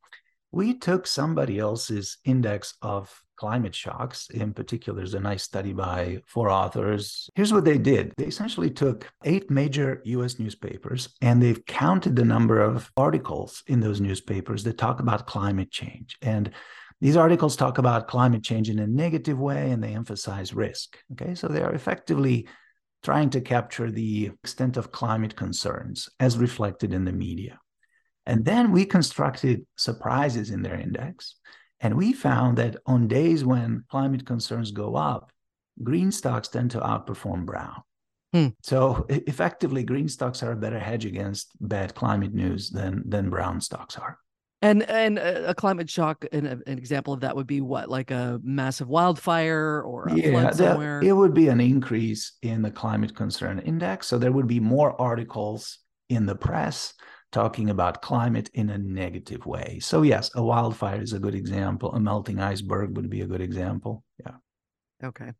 we 0.53 0.75
took 0.75 1.07
somebody 1.07 1.57
else's 1.57 2.19
index 2.25 2.75
of 2.83 3.24
climate 3.38 3.74
shocks. 3.74 4.29
In 4.29 4.53
particular, 4.53 4.98
there's 4.98 5.15
a 5.15 5.19
nice 5.19 5.41
study 5.41 5.74
by 5.74 6.22
four 6.27 6.50
authors. 6.51 7.27
Here's 7.33 7.51
what 7.51 7.65
they 7.65 7.79
did 7.79 8.13
they 8.17 8.25
essentially 8.25 8.69
took 8.69 9.12
eight 9.25 9.50
major 9.50 10.01
US 10.05 10.38
newspapers 10.38 11.10
and 11.22 11.41
they've 11.41 11.65
counted 11.65 12.15
the 12.15 12.24
number 12.24 12.62
of 12.62 12.91
articles 12.95 13.63
in 13.65 13.79
those 13.79 14.00
newspapers 14.00 14.63
that 14.63 14.77
talk 14.77 15.00
about 15.00 15.25
climate 15.25 15.72
change. 15.72 16.17
And 16.22 16.51
these 17.01 17.17
articles 17.17 17.55
talk 17.55 17.79
about 17.79 18.07
climate 18.07 18.43
change 18.43 18.69
in 18.69 18.77
a 18.77 18.88
negative 18.88 19.39
way 19.39 19.72
and 19.72 19.83
they 19.83 19.95
emphasize 19.95 20.53
risk. 20.53 21.00
Okay, 21.13 21.33
so 21.33 21.48
they 21.48 21.63
are 21.63 21.74
effectively 21.74 22.48
trying 23.01 23.31
to 23.31 23.41
capture 23.41 23.89
the 23.89 24.27
extent 24.43 24.77
of 24.77 24.91
climate 24.91 25.36
concerns 25.36 26.10
as 26.19 26.38
reflected 26.38 26.93
in 26.93 27.05
the 27.05 27.12
media. 27.12 27.60
And 28.25 28.46
then 28.46 28.72
we 28.72 28.86
constructed 28.86 29.65
surprises 29.75 30.50
in 30.50 30.62
their 30.62 30.80
index. 30.80 31.36
And 31.80 31.96
we 31.96 32.13
found 32.13 32.58
that 32.58 32.77
on 32.86 33.08
days 33.08 33.44
when 33.44 33.84
climate 33.89 34.25
concerns 34.25 34.72
go 34.72 34.96
up, 34.96 35.32
green 35.82 36.12
stocks 36.12 36.48
tend 36.48 36.72
to 36.72 36.80
outperform 36.80 37.46
brown. 37.46 37.82
Hmm. 38.32 38.48
So 38.63 39.06
effectively, 39.10 39.84
green 39.84 40.08
stocks 40.08 40.42
are 40.42 40.53
a 40.53 40.56
better 40.56 40.80
hedge 40.80 41.06
against 41.06 41.51
bad 41.60 41.94
climate 41.94 42.34
news 42.34 42.70
than 42.70 43.03
than 43.08 43.30
brown 43.30 43.62
stocks 43.62 43.98
are. 43.98 44.18
And 44.63 44.82
and 44.89 45.20
a 45.20 45.53
climate 45.53 45.89
shock, 45.89 46.25
an, 46.32 46.46
an 46.46 46.63
example 46.65 47.13
of 47.13 47.20
that 47.20 47.36
would 47.36 47.48
be 47.48 47.60
what, 47.60 47.89
like 47.89 48.12
a 48.12 48.39
massive 48.42 48.88
wildfire 48.88 49.84
or 49.84 50.08
a 50.08 50.15
yeah, 50.15 50.32
flood 50.32 50.56
somewhere. 50.56 51.01
That, 51.01 51.06
it 51.06 51.12
would 51.12 51.34
be 51.34 51.50
an 51.50 51.60
increase 51.60 52.32
in 52.42 52.62
the 52.62 52.72
climate 52.72 53.13
concern 53.13 53.60
index. 53.60 54.08
So 54.08 54.18
there 54.18 54.32
would 54.32 54.48
be 54.48 54.62
more 54.62 55.00
articles 55.00 55.80
in 56.10 56.25
the 56.25 56.36
press 56.36 56.94
talking 57.34 57.70
about 57.70 58.02
climate 58.02 58.50
in 58.54 58.70
a 58.70 58.78
negative 58.78 59.46
way. 59.46 59.80
So 59.82 60.04
yes, 60.04 60.32
a 60.36 60.44
wildfire 60.44 61.02
is 61.02 61.12
a 61.12 61.20
good 61.20 61.36
example. 61.36 61.92
A 61.92 62.00
melting 62.00 62.40
iceberg 62.40 62.96
would 62.96 63.10
be 63.10 63.22
a 63.22 63.28
good 63.28 63.42
example. 63.42 64.06
Yeah. 64.25 64.36
Okay. 65.04 65.32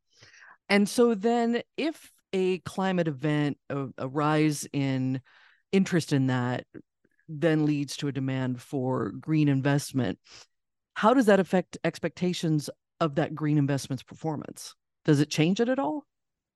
And 0.68 0.90
so 0.90 1.16
then 1.16 1.62
if 1.78 2.12
a 2.34 2.58
climate 2.60 3.08
event, 3.08 3.58
a, 3.70 3.88
a 3.98 4.08
rise 4.08 4.68
in 4.74 5.22
interest 5.72 6.12
in 6.12 6.28
that 6.28 6.66
then 7.30 7.66
leads 7.66 7.96
to 7.98 8.08
a 8.08 8.12
demand 8.12 8.62
for 8.62 9.12
green 9.12 9.48
investment, 9.48 10.20
how 10.96 11.14
does 11.14 11.28
that 11.28 11.40
affect 11.40 11.78
expectations 11.84 12.70
of 13.00 13.16
that 13.16 13.34
green 13.34 13.58
investment's 13.58 14.04
performance? 14.04 14.76
Does 15.06 15.20
it 15.20 15.30
change 15.30 15.60
it 15.60 15.70
at 15.70 15.80
all? 15.80 16.06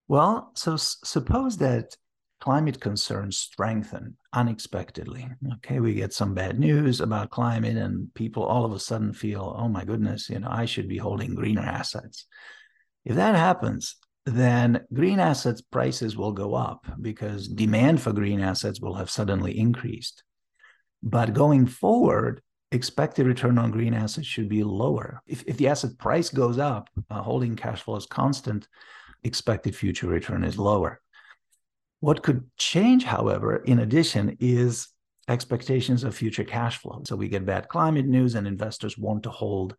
Well, 0.07 0.51
so 0.55 0.73
s- 0.73 0.97
suppose 1.03 1.57
that 1.57 1.95
climate 2.39 2.79
concerns 2.79 3.37
strengthen 3.37 4.17
unexpectedly. 4.33 5.27
Okay, 5.55 5.79
we 5.79 5.93
get 5.93 6.13
some 6.13 6.33
bad 6.33 6.59
news 6.59 7.01
about 7.01 7.31
climate, 7.31 7.77
and 7.77 8.13
people 8.13 8.43
all 8.43 8.65
of 8.65 8.71
a 8.71 8.79
sudden 8.79 9.13
feel, 9.13 9.55
oh 9.57 9.67
my 9.67 9.83
goodness, 9.83 10.29
you 10.29 10.39
know, 10.39 10.49
I 10.49 10.65
should 10.65 10.87
be 10.87 10.97
holding 10.97 11.35
greener 11.35 11.61
assets. 11.61 12.25
If 13.05 13.15
that 13.15 13.35
happens, 13.35 13.95
then 14.25 14.81
green 14.93 15.19
assets 15.19 15.61
prices 15.61 16.17
will 16.17 16.33
go 16.33 16.53
up 16.53 16.85
because 17.01 17.47
demand 17.47 18.01
for 18.01 18.11
green 18.11 18.41
assets 18.41 18.81
will 18.81 18.95
have 18.95 19.09
suddenly 19.09 19.57
increased. 19.57 20.23
But 21.01 21.33
going 21.33 21.65
forward, 21.65 22.41
expected 22.71 23.25
return 23.25 23.57
on 23.57 23.71
green 23.71 23.93
assets 23.93 24.27
should 24.27 24.49
be 24.49 24.63
lower. 24.63 25.21
If, 25.25 25.43
if 25.47 25.57
the 25.57 25.69
asset 25.69 25.97
price 25.97 26.29
goes 26.29 26.59
up, 26.59 26.89
uh, 27.09 27.21
holding 27.21 27.55
cash 27.55 27.81
flow 27.81 27.95
is 27.95 28.05
constant, 28.05 28.67
expected 29.23 29.75
future 29.75 30.07
return 30.07 30.43
is 30.43 30.57
lower. 30.57 30.99
What 31.99 32.21
could 32.23 32.43
change, 32.57 33.03
however, 33.03 33.57
in 33.57 33.79
addition, 33.79 34.37
is 34.39 34.89
expectations 35.27 36.03
of 36.03 36.15
future 36.15 36.43
cash 36.43 36.77
flow. 36.77 37.01
So 37.05 37.15
we 37.15 37.27
get 37.27 37.45
bad 37.45 37.67
climate 37.67 38.05
news, 38.05 38.35
and 38.35 38.47
investors 38.47 38.97
want 38.97 39.23
to 39.23 39.29
hold 39.29 39.75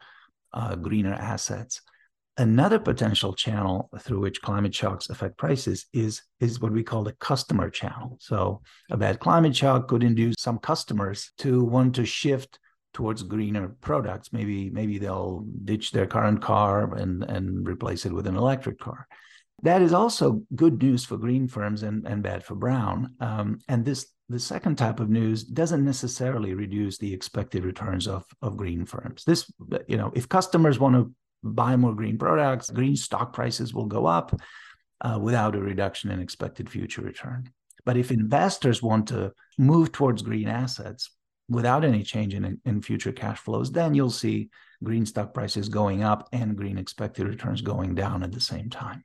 uh, 0.52 0.75
greener 0.76 1.14
assets. 1.14 1.80
Another 2.37 2.78
potential 2.78 3.34
channel 3.34 3.90
through 4.00 4.20
which 4.20 4.42
climate 4.42 4.75
shocks 4.75 5.10
affect 5.10 5.37
prices 5.37 5.87
is, 5.92 6.22
is 6.38 6.60
what 6.60 6.72
we 6.72 6.84
call 6.84 7.02
the 7.02 7.14
customer 7.14 7.68
channel. 7.68 8.16
So 8.20 8.62
a 8.90 8.96
bad 8.96 9.18
climate 9.18 9.56
shock 9.56 9.88
could 9.88 10.04
induce 10.04 10.37
some 10.38 10.58
customers 10.58 11.32
to 11.38 11.64
want 11.64 11.96
to 11.96 12.06
shift 12.06 12.60
towards 12.94 13.22
greener 13.22 13.76
products. 13.80 14.32
Maybe 14.32 14.70
maybe 14.70 14.98
they'll 14.98 15.44
ditch 15.64 15.90
their 15.90 16.06
current 16.06 16.40
car 16.40 16.94
and, 16.94 17.25
and 17.25 17.66
replace 17.68 18.06
it 18.06 18.12
with 18.12 18.26
an 18.26 18.37
electric 18.37 18.78
car. 18.78 19.06
That 19.62 19.83
is 19.83 19.93
also 19.93 20.43
good 20.55 20.81
news 20.81 21.05
for 21.05 21.17
green 21.17 21.49
firms 21.49 21.83
and, 21.83 22.07
and 22.07 22.23
bad 22.23 22.45
for 22.45 22.55
brown. 22.55 23.15
Um, 23.21 23.59
and 23.69 23.85
this 23.85 24.07
the 24.29 24.38
second 24.38 24.77
type 24.77 25.00
of 25.00 25.09
news 25.09 25.43
doesn't 25.43 25.85
necessarily 25.85 26.53
reduce 26.53 26.99
the 26.99 27.15
expected 27.15 27.65
returns 27.65 28.07
of, 28.07 28.27
of 28.43 28.59
green 28.59 28.85
firms. 28.85 29.25
This, 29.25 29.50
you 29.87 29.97
know, 29.97 30.12
if 30.15 30.29
customers 30.29 30.79
want 30.79 30.97
to 30.97 31.12
buy 31.43 31.77
more 31.77 31.95
green 31.95 32.19
products, 32.19 32.69
green 32.69 32.95
stock 32.95 33.33
prices 33.33 33.73
will 33.73 33.87
go 33.87 34.05
up 34.05 34.38
uh, 35.00 35.19
without 35.21 35.55
a 35.55 35.61
reduction 35.61 36.11
in 36.11 36.21
expected 36.21 36.69
future 36.69 37.00
return. 37.00 37.50
But 37.87 37.97
if 37.97 38.11
investors 38.11 38.83
want 38.83 39.09
to 39.09 39.33
move 39.57 39.93
towards 39.93 40.21
green 40.21 40.49
assets 40.49 41.11
without 41.49 41.85
any 41.85 42.03
change 42.03 42.35
in, 42.35 42.61
in 42.67 42.83
future 42.83 43.12
cash 43.12 43.38
flows, 43.38 43.73
then 43.73 43.95
you'll 43.95 44.11
see 44.11 44.50
green 44.85 45.07
stock 45.07 45.33
prices 45.33 45.71
going 45.71 46.03
up 46.03 46.29
and 46.33 46.57
green 46.57 46.77
expected 46.77 47.27
returns 47.27 47.62
going 47.62 47.95
down 47.95 48.23
at 48.23 48.33
the 48.33 48.41
same 48.41 48.69
time. 48.69 49.05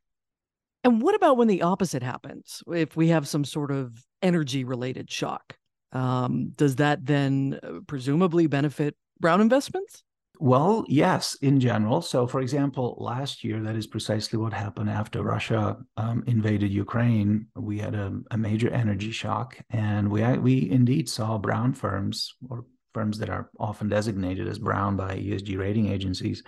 And 0.84 1.02
what 1.02 1.16
about 1.16 1.38
when 1.38 1.48
the 1.48 1.62
opposite 1.62 2.04
happens? 2.04 2.62
If 2.68 2.96
we 2.96 3.08
have 3.10 3.28
some 3.28 3.46
sort 3.46 3.72
of 3.72 4.04
energy 4.22 4.64
related 4.64 5.10
shock, 5.10 5.58
um, 5.94 6.52
does 6.58 6.78
that 6.78 7.06
then 7.06 7.60
uh, 7.64 7.80
presumably 7.88 8.48
benefit 8.48 8.96
brown 9.20 9.40
investments? 9.40 10.04
Well, 10.40 10.84
yes, 10.90 11.36
in 11.42 11.60
general. 11.60 12.02
So, 12.02 12.28
for 12.28 12.42
example, 12.42 12.98
last 13.00 13.44
year, 13.44 13.62
that 13.62 13.76
is 13.76 13.88
precisely 13.88 14.40
what 14.40 14.52
happened 14.52 14.90
after 14.90 15.22
Russia 15.22 15.78
um, 15.96 16.24
invaded 16.28 16.72
Ukraine. 16.72 17.48
We 17.56 17.78
had 17.78 17.96
a, 17.96 18.20
a, 18.32 18.38
major 18.38 18.70
energy 18.70 19.12
shock, 19.12 19.58
and 19.70 20.10
we 20.10 20.22
we 20.40 20.70
indeed 20.70 21.08
saw 21.08 21.38
brown 21.38 21.74
firms 21.74 22.34
or 22.50 22.66
firms 22.94 23.20
that 23.20 23.30
are 23.30 23.52
often 23.60 23.90
designated 23.90 24.48
as 24.48 24.60
brown 24.60 24.98
by 24.98 25.18
ESG 25.18 25.58
rating 25.58 25.88
agencies 25.88 26.44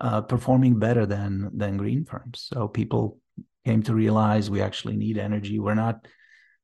uh, 0.00 0.22
performing 0.22 0.78
better 0.78 1.04
than 1.04 1.50
than 1.52 1.76
green 1.76 2.04
firms. 2.04 2.48
So 2.52 2.68
people 2.68 3.18
came 3.64 3.82
to 3.84 3.94
realize 3.94 4.50
we 4.50 4.62
actually 4.62 4.96
need 4.96 5.18
energy. 5.18 5.58
We're 5.58 5.74
not 5.74 6.06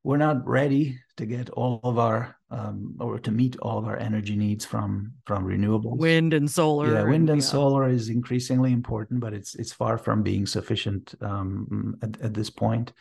we're 0.04 0.18
not 0.18 0.46
ready 0.46 0.98
to 1.16 1.24
get 1.24 1.48
all 1.50 1.80
of 1.82 1.98
our 1.98 2.36
um, 2.50 2.96
or 3.00 3.18
to 3.18 3.30
meet 3.30 3.56
all 3.60 3.78
of 3.78 3.86
our 3.86 3.96
energy 3.96 4.36
needs 4.36 4.64
from 4.64 5.12
from 5.26 5.44
renewables. 5.44 5.98
Wind 5.98 6.34
and 6.34 6.50
solar. 6.50 6.92
Yeah, 6.92 7.04
wind 7.04 7.30
and, 7.30 7.40
yeah. 7.40 7.46
solar 7.46 7.88
is 7.88 8.10
increasingly 8.10 8.72
important, 8.72 9.20
but 9.20 9.32
it's 9.32 9.54
it's 9.54 9.72
far 9.72 9.96
from 9.98 10.22
being 10.22 10.46
sufficient 10.46 11.14
um, 11.20 11.96
at, 12.02 12.20
at, 12.20 12.34
this 12.34 12.50
point. 12.50 12.92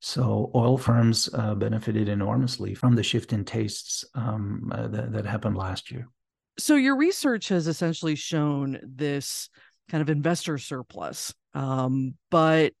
So 0.00 0.50
oil 0.54 0.78
firms 0.78 1.28
uh, 1.34 1.54
benefited 1.54 2.08
enormously 2.08 2.74
from 2.74 2.94
the 2.94 3.02
shift 3.02 3.34
in 3.34 3.44
tastes 3.44 4.04
um, 4.14 4.72
uh, 4.74 4.88
that, 4.88 5.12
that 5.12 5.26
happened 5.26 5.58
last 5.58 5.90
year. 5.90 6.08
So 6.58 6.74
your 6.74 6.96
research 6.96 7.48
has 7.48 7.66
essentially 7.66 8.14
shown 8.14 8.80
this 8.82 9.50
kind 9.90 10.00
of 10.00 10.08
investor 10.08 10.56
surplus, 10.56 11.34
um, 11.52 12.14
but 12.30 12.72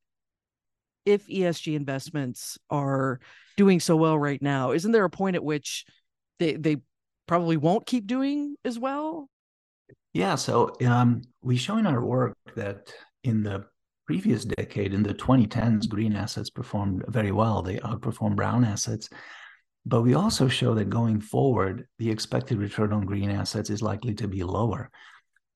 if 1.04 1.26
ESG 1.26 1.74
investments 1.74 2.58
are 2.68 3.20
doing 3.56 3.80
so 3.80 3.96
well 3.96 4.18
right 4.18 4.40
now, 4.40 4.72
isn't 4.72 4.92
there 4.92 5.04
a 5.04 5.10
point 5.10 5.36
at 5.36 5.44
which 5.44 5.84
they 6.38 6.54
they 6.54 6.76
probably 7.26 7.56
won't 7.56 7.86
keep 7.86 8.06
doing 8.06 8.56
as 8.64 8.78
well? 8.78 9.28
Yeah, 10.12 10.34
so 10.34 10.74
um, 10.86 11.22
we 11.42 11.56
show 11.56 11.76
in 11.76 11.86
our 11.86 12.04
work 12.04 12.36
that 12.56 12.92
in 13.22 13.42
the 13.42 13.66
previous 14.06 14.44
decade, 14.44 14.92
in 14.92 15.04
the 15.04 15.14
2010s, 15.14 15.88
green 15.88 16.16
assets 16.16 16.50
performed 16.50 17.04
very 17.06 17.30
well. 17.30 17.62
They 17.62 17.76
outperformed 17.76 18.34
brown 18.34 18.64
assets. 18.64 19.08
But 19.86 20.02
we 20.02 20.14
also 20.14 20.48
show 20.48 20.74
that 20.74 20.90
going 20.90 21.20
forward, 21.20 21.86
the 21.98 22.10
expected 22.10 22.58
return 22.58 22.92
on 22.92 23.06
green 23.06 23.30
assets 23.30 23.70
is 23.70 23.82
likely 23.82 24.14
to 24.14 24.26
be 24.26 24.42
lower. 24.42 24.90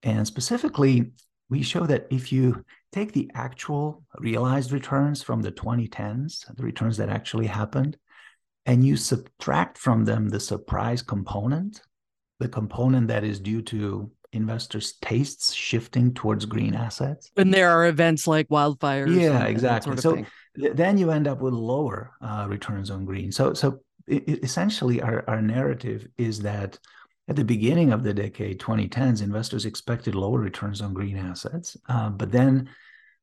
And 0.05 0.27
specifically, 0.27 1.11
we 1.51 1.63
show 1.63 1.87
that 1.87 2.07
if 2.11 2.33
you 2.33 2.65
take 2.93 3.13
the 3.13 3.31
actual 3.35 4.03
realized 4.19 4.73
returns 4.73 5.23
from 5.23 5.43
the 5.43 5.53
2010s, 5.53 6.45
the 6.57 6.63
returns 6.63 6.97
that 6.97 7.09
actually 7.09 7.47
happened, 7.47 7.97
and 8.67 8.85
you 8.85 8.97
subtract 8.97 9.79
from 9.79 10.05
them 10.05 10.29
the 10.29 10.41
surprise 10.41 11.03
component, 11.03 11.83
the 12.41 12.49
component 12.49 13.09
that 13.09 13.25
is 13.25 13.41
due 13.41 13.63
to 13.63 14.11
investors' 14.33 14.95
tastes 15.01 15.53
shifting 15.53 16.13
towards 16.13 16.45
green 16.45 16.75
assets. 16.75 17.31
When 17.35 17.51
there 17.51 17.71
are 17.71 17.87
events 17.87 18.27
like 18.27 18.49
wildfires. 18.49 19.15
Yeah, 19.15 19.45
exactly. 19.45 19.97
Sort 19.97 19.99
of 19.99 20.27
so 20.27 20.61
th- 20.61 20.77
then 20.77 20.99
you 20.99 21.11
end 21.11 21.29
up 21.29 21.41
with 21.41 21.55
lower 21.55 22.13
uh, 22.21 22.47
returns 22.49 22.91
on 22.91 23.05
green. 23.05 23.31
So, 23.31 23.55
so 23.55 23.81
it, 24.07 24.43
essentially, 24.43 25.01
our, 25.01 25.25
our 25.29 25.41
narrative 25.41 26.09
is 26.19 26.41
that 26.41 26.79
at 27.29 27.37
the 27.37 27.45
beginning 27.45 27.93
of 27.93 28.03
the 28.03 28.13
decade, 28.13 28.61
2010s, 28.61 29.23
investors 29.23 29.65
expected 29.65 30.15
lower 30.15 30.39
returns 30.39 30.83
on 30.83 30.93
green 30.93 31.17
assets. 31.17 31.77
Uh, 31.89 32.11
but 32.11 32.31
then 32.31 32.69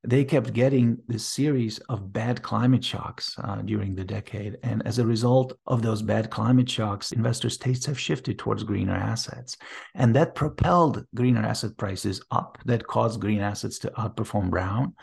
they 0.04 0.26
kept 0.26 0.54
getting 0.54 0.98
this 1.08 1.26
series 1.26 1.78
of 1.90 2.12
bad 2.12 2.42
climate 2.42 2.84
shocks 2.84 3.36
uh, 3.44 3.58
during 3.62 3.94
the 3.94 4.04
decade. 4.04 4.58
And 4.64 4.82
as 4.88 4.98
a 4.98 5.06
result 5.06 5.54
of 5.68 5.84
those 5.84 6.02
bad 6.02 6.32
climate 6.32 6.68
shocks, 6.68 7.12
investors' 7.12 7.58
tastes 7.58 7.86
have 7.86 8.00
shifted 8.00 8.40
towards 8.40 8.64
greener 8.64 8.96
assets. 8.96 9.58
And 9.94 10.16
that 10.16 10.34
propelled 10.34 11.06
greener 11.14 11.44
asset 11.44 11.78
prices 11.78 12.22
up, 12.32 12.58
that 12.66 12.88
caused 12.88 13.22
green 13.22 13.42
assets 13.42 13.78
to 13.80 13.92
outperform 13.92 14.50
brown 14.50 14.96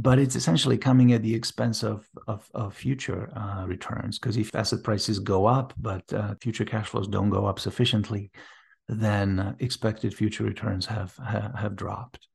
but 0.00 0.18
it's 0.18 0.36
essentially 0.36 0.78
coming 0.78 1.12
at 1.12 1.22
the 1.22 1.34
expense 1.34 1.82
of 1.82 2.08
of, 2.26 2.48
of 2.54 2.74
future 2.74 3.30
uh, 3.36 3.66
returns 3.66 4.18
because 4.18 4.36
if 4.36 4.54
asset 4.54 4.82
prices 4.82 5.18
go 5.18 5.46
up 5.46 5.74
but 5.78 6.10
uh, 6.12 6.34
future 6.40 6.64
cash 6.64 6.88
flows 6.88 7.08
don't 7.08 7.30
go 7.30 7.44
up 7.46 7.58
sufficiently 7.58 8.30
then 8.88 9.38
uh, 9.38 9.54
expected 9.58 10.14
future 10.14 10.44
returns 10.44 10.86
have, 10.86 11.16
have 11.24 11.54
have 11.54 11.76
dropped. 11.76 12.26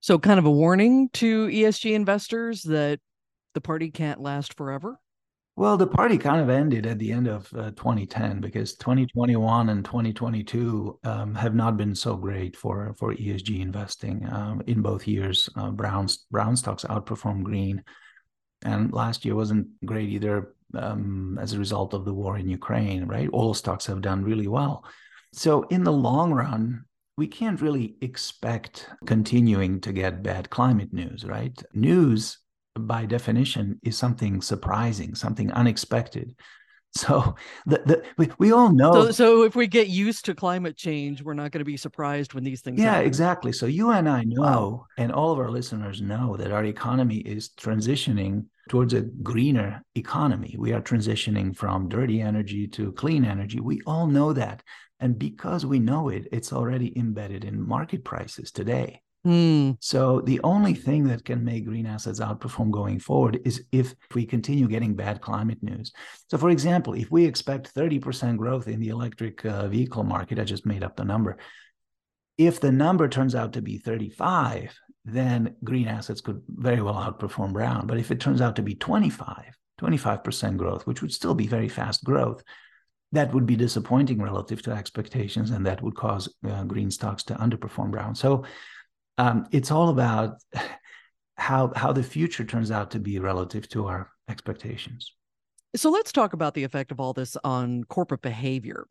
So 0.00 0.18
kind 0.18 0.38
of 0.38 0.46
a 0.46 0.50
warning 0.50 1.10
to 1.14 1.48
esg 1.48 1.92
investors 1.92 2.62
that 2.62 3.00
the 3.54 3.60
party 3.60 3.90
can't 3.90 4.20
last 4.20 4.56
forever 4.56 4.98
well, 5.60 5.76
the 5.76 5.86
party 5.86 6.16
kind 6.16 6.40
of 6.40 6.48
ended 6.48 6.86
at 6.86 6.98
the 6.98 7.12
end 7.12 7.28
of 7.28 7.46
uh, 7.52 7.70
2010 7.72 8.40
because 8.40 8.76
2021 8.76 9.68
and 9.68 9.84
2022 9.84 10.98
um, 11.04 11.34
have 11.34 11.54
not 11.54 11.76
been 11.76 11.94
so 11.94 12.16
great 12.16 12.56
for 12.56 12.94
for 12.96 13.14
ESG 13.14 13.60
investing. 13.60 14.26
Um, 14.32 14.62
in 14.66 14.80
both 14.80 15.06
years, 15.06 15.50
uh, 15.56 15.70
brown 15.70 16.08
brown 16.30 16.56
stocks 16.56 16.84
outperformed 16.84 17.42
green, 17.42 17.84
and 18.64 18.90
last 18.94 19.26
year 19.26 19.34
wasn't 19.34 19.66
great 19.84 20.08
either 20.08 20.54
um, 20.72 21.38
as 21.38 21.52
a 21.52 21.58
result 21.58 21.92
of 21.92 22.06
the 22.06 22.14
war 22.14 22.38
in 22.38 22.48
Ukraine. 22.48 23.04
Right, 23.04 23.28
all 23.30 23.52
stocks 23.52 23.84
have 23.84 24.00
done 24.00 24.24
really 24.24 24.48
well. 24.48 24.82
So 25.34 25.64
in 25.64 25.84
the 25.84 25.92
long 25.92 26.32
run, 26.32 26.86
we 27.18 27.26
can't 27.26 27.60
really 27.60 27.96
expect 28.00 28.88
continuing 29.04 29.82
to 29.82 29.92
get 29.92 30.22
bad 30.22 30.48
climate 30.48 30.94
news. 30.94 31.26
Right, 31.26 31.62
news 31.74 32.38
by 32.86 33.06
definition 33.06 33.78
is 33.82 33.96
something 33.96 34.42
surprising, 34.42 35.14
something 35.14 35.52
unexpected. 35.52 36.36
So 36.92 37.36
the, 37.66 37.82
the 37.86 38.02
we, 38.18 38.30
we 38.38 38.50
all 38.50 38.72
know. 38.72 38.92
So, 38.92 39.10
so 39.12 39.42
if 39.44 39.54
we 39.54 39.68
get 39.68 39.86
used 39.86 40.24
to 40.24 40.34
climate 40.34 40.76
change, 40.76 41.22
we're 41.22 41.34
not 41.34 41.52
going 41.52 41.60
to 41.60 41.64
be 41.64 41.76
surprised 41.76 42.34
when 42.34 42.42
these 42.42 42.62
things. 42.62 42.80
Yeah, 42.80 42.94
happen. 42.94 43.06
exactly. 43.06 43.52
So 43.52 43.66
you 43.66 43.90
and 43.90 44.08
I 44.08 44.24
know, 44.24 44.86
and 44.98 45.12
all 45.12 45.30
of 45.30 45.38
our 45.38 45.52
listeners 45.52 46.02
know 46.02 46.36
that 46.36 46.50
our 46.50 46.64
economy 46.64 47.18
is 47.18 47.50
transitioning 47.50 48.46
towards 48.68 48.92
a 48.92 49.02
greener 49.02 49.84
economy. 49.94 50.56
We 50.58 50.72
are 50.72 50.80
transitioning 50.80 51.56
from 51.56 51.88
dirty 51.88 52.20
energy 52.20 52.66
to 52.66 52.90
clean 52.90 53.24
energy. 53.24 53.60
We 53.60 53.80
all 53.86 54.08
know 54.08 54.32
that, 54.32 54.64
and 54.98 55.16
because 55.16 55.64
we 55.64 55.78
know 55.78 56.08
it, 56.08 56.26
it's 56.32 56.52
already 56.52 56.92
embedded 56.98 57.44
in 57.44 57.64
market 57.64 58.04
prices 58.04 58.50
today. 58.50 59.00
Mm. 59.26 59.76
So 59.80 60.22
the 60.22 60.40
only 60.42 60.72
thing 60.72 61.04
that 61.08 61.24
can 61.24 61.44
make 61.44 61.66
green 61.66 61.86
assets 61.86 62.20
outperform 62.20 62.70
going 62.70 62.98
forward 62.98 63.40
is 63.44 63.64
if 63.70 63.94
we 64.14 64.24
continue 64.24 64.66
getting 64.66 64.94
bad 64.94 65.20
climate 65.20 65.62
news. 65.62 65.92
So, 66.28 66.38
for 66.38 66.48
example, 66.48 66.94
if 66.94 67.10
we 67.10 67.26
expect 67.26 67.74
30% 67.74 68.38
growth 68.38 68.66
in 68.66 68.80
the 68.80 68.88
electric 68.88 69.44
uh, 69.44 69.68
vehicle 69.68 70.04
market, 70.04 70.38
I 70.38 70.44
just 70.44 70.64
made 70.64 70.82
up 70.82 70.96
the 70.96 71.04
number. 71.04 71.36
If 72.38 72.60
the 72.60 72.72
number 72.72 73.08
turns 73.08 73.34
out 73.34 73.52
to 73.52 73.62
be 73.62 73.76
35, 73.76 74.74
then 75.04 75.56
green 75.64 75.88
assets 75.88 76.22
could 76.22 76.42
very 76.48 76.80
well 76.80 76.94
outperform 76.94 77.52
brown. 77.52 77.86
But 77.86 77.98
if 77.98 78.10
it 78.10 78.20
turns 78.20 78.40
out 78.40 78.56
to 78.56 78.62
be 78.62 78.74
25, 78.74 79.54
25% 79.78 80.56
growth, 80.56 80.86
which 80.86 81.02
would 81.02 81.12
still 81.12 81.34
be 81.34 81.46
very 81.46 81.68
fast 81.68 82.04
growth, 82.04 82.42
that 83.12 83.34
would 83.34 83.44
be 83.44 83.56
disappointing 83.56 84.22
relative 84.22 84.62
to 84.62 84.70
expectations, 84.70 85.50
and 85.50 85.66
that 85.66 85.82
would 85.82 85.96
cause 85.96 86.32
uh, 86.48 86.64
green 86.64 86.90
stocks 86.90 87.24
to 87.24 87.34
underperform 87.34 87.90
brown. 87.90 88.14
So 88.14 88.44
um, 89.20 89.46
it's 89.52 89.70
all 89.70 89.90
about 89.90 90.38
how 91.36 91.72
how 91.76 91.92
the 91.92 92.02
future 92.02 92.44
turns 92.44 92.70
out 92.70 92.90
to 92.92 92.98
be 92.98 93.18
relative 93.18 93.68
to 93.68 93.86
our 93.86 94.10
expectations. 94.28 95.12
So 95.76 95.90
let's 95.90 96.10
talk 96.10 96.32
about 96.32 96.54
the 96.54 96.64
effect 96.64 96.90
of 96.90 97.00
all 97.00 97.12
this 97.12 97.36
on 97.44 97.84
corporate 97.84 98.22
behavior. 98.22 98.86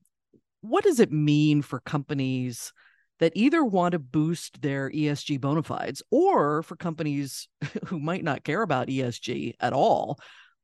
What 0.62 0.84
does 0.84 1.00
it 1.00 1.12
mean 1.12 1.62
for 1.62 1.80
companies 1.80 2.74
that 3.20 3.34
either 3.36 3.64
want 3.64 3.94
to 3.94 4.00
boost 4.00 4.62
their 4.62 4.90
ESG 4.90 5.42
bona 5.42 5.64
fides 5.64 6.02
or 6.12 6.64
for 6.64 6.76
companies 6.76 7.48
who 7.88 8.00
might 8.00 8.24
not 8.24 8.44
care 8.44 8.62
about 8.62 8.88
ESG 8.88 9.56
at 9.60 9.74
all, 9.74 10.20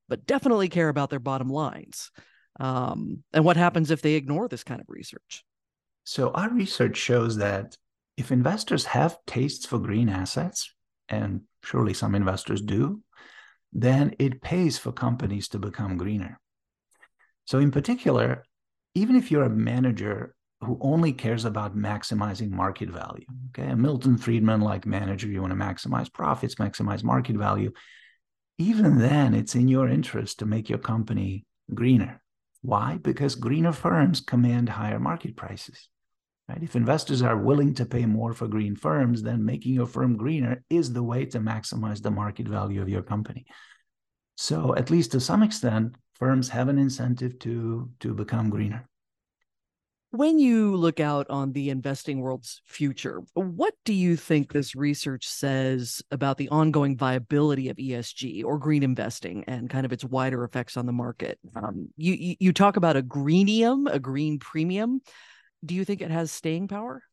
but 0.07 0.25
definitely 0.27 0.69
care 0.69 0.89
about 0.89 1.09
their 1.09 1.19
bottom 1.19 1.49
lines? 1.49 2.11
Um, 2.59 3.23
and 3.33 3.43
what 3.43 3.57
happens 3.57 3.89
if 3.89 4.01
they 4.01 4.13
ignore 4.13 4.47
this 4.47 4.63
kind 4.63 4.79
of 4.79 4.87
research? 4.89 5.43
So, 6.03 6.29
our 6.31 6.49
research 6.49 6.97
shows 6.97 7.37
that 7.37 7.75
if 8.17 8.31
investors 8.31 8.85
have 8.85 9.17
tastes 9.25 9.65
for 9.65 9.79
green 9.79 10.09
assets, 10.09 10.73
and 11.09 11.41
surely 11.63 11.93
some 11.93 12.15
investors 12.15 12.61
do, 12.61 13.01
then 13.73 14.15
it 14.19 14.41
pays 14.41 14.77
for 14.77 14.91
companies 14.91 15.47
to 15.49 15.59
become 15.59 15.97
greener. 15.97 16.39
So, 17.45 17.59
in 17.59 17.71
particular, 17.71 18.43
even 18.95 19.15
if 19.15 19.29
you're 19.29 19.43
a 19.43 19.49
manager 19.49 20.35
who 20.61 20.79
only 20.81 21.11
cares 21.13 21.45
about 21.45 21.77
maximizing 21.77 22.49
market 22.49 22.89
value, 22.89 23.25
okay, 23.49 23.69
a 23.69 23.75
Milton 23.75 24.17
Friedman 24.17 24.61
like 24.61 24.85
manager, 24.85 25.27
you 25.27 25.41
want 25.41 25.51
to 25.51 25.59
maximize 25.59 26.11
profits, 26.11 26.55
maximize 26.55 27.03
market 27.03 27.35
value, 27.35 27.71
even 28.57 28.99
then, 28.99 29.33
it's 29.33 29.53
in 29.53 29.67
your 29.67 29.89
interest 29.89 30.39
to 30.39 30.45
make 30.45 30.69
your 30.69 30.79
company 30.79 31.45
greener. 31.73 32.21
Why? 32.61 32.97
Because 33.01 33.35
greener 33.35 33.73
firms 33.73 34.21
command 34.21 34.69
higher 34.69 34.99
market 34.99 35.35
prices. 35.35 35.89
Right? 36.47 36.61
If 36.61 36.75
investors 36.75 37.23
are 37.23 37.37
willing 37.37 37.73
to 37.75 37.85
pay 37.85 38.05
more 38.05 38.33
for 38.33 38.47
green 38.47 38.75
firms, 38.75 39.23
then 39.23 39.43
making 39.43 39.73
your 39.73 39.87
firm 39.87 40.15
greener 40.15 40.63
is 40.69 40.93
the 40.93 41.01
way 41.01 41.25
to 41.25 41.39
maximize 41.39 42.01
the 42.01 42.11
market 42.11 42.47
value 42.47 42.81
of 42.81 42.89
your 42.89 43.01
company. 43.01 43.45
So, 44.37 44.75
at 44.75 44.91
least 44.91 45.11
to 45.13 45.19
some 45.19 45.41
extent, 45.41 45.95
firms 46.13 46.49
have 46.49 46.67
an 46.67 46.77
incentive 46.77 47.39
to, 47.39 47.89
to 48.01 48.13
become 48.13 48.49
greener. 48.49 48.87
When 50.11 50.39
you 50.39 50.75
look 50.77 51.01
out 51.01 51.29
on 51.29 51.51
the 51.51 51.69
investing 51.69 52.21
world's 52.21 52.61
future, 52.65 53.21
what 53.33 53.73
do 53.83 53.91
you 53.91 54.15
think 54.15 54.53
this 54.53 54.73
research 54.75 55.27
says 55.27 56.01
about 56.09 56.37
the 56.37 56.47
ongoing 56.49 56.95
viability 56.95 57.67
of 57.67 57.75
ESG 57.75 58.45
or 58.45 58.57
green 58.57 58.83
investing 58.83 59.43
and 59.45 59.69
kind 59.69 59.85
of 59.85 59.91
its 59.91 60.05
wider 60.05 60.45
effects 60.45 60.77
on 60.77 60.85
the 60.85 60.93
market? 60.93 61.37
Um, 61.55 61.89
you, 61.97 62.35
you 62.39 62.53
talk 62.53 62.77
about 62.77 62.95
a 62.95 63.01
greenium, 63.01 63.87
a 63.87 63.99
green 63.99 64.39
premium 64.39 65.01
do 65.65 65.75
you 65.75 65.85
think 65.85 66.01
it 66.01 66.11
has 66.11 66.31
staying 66.31 66.67
power? 66.67 67.03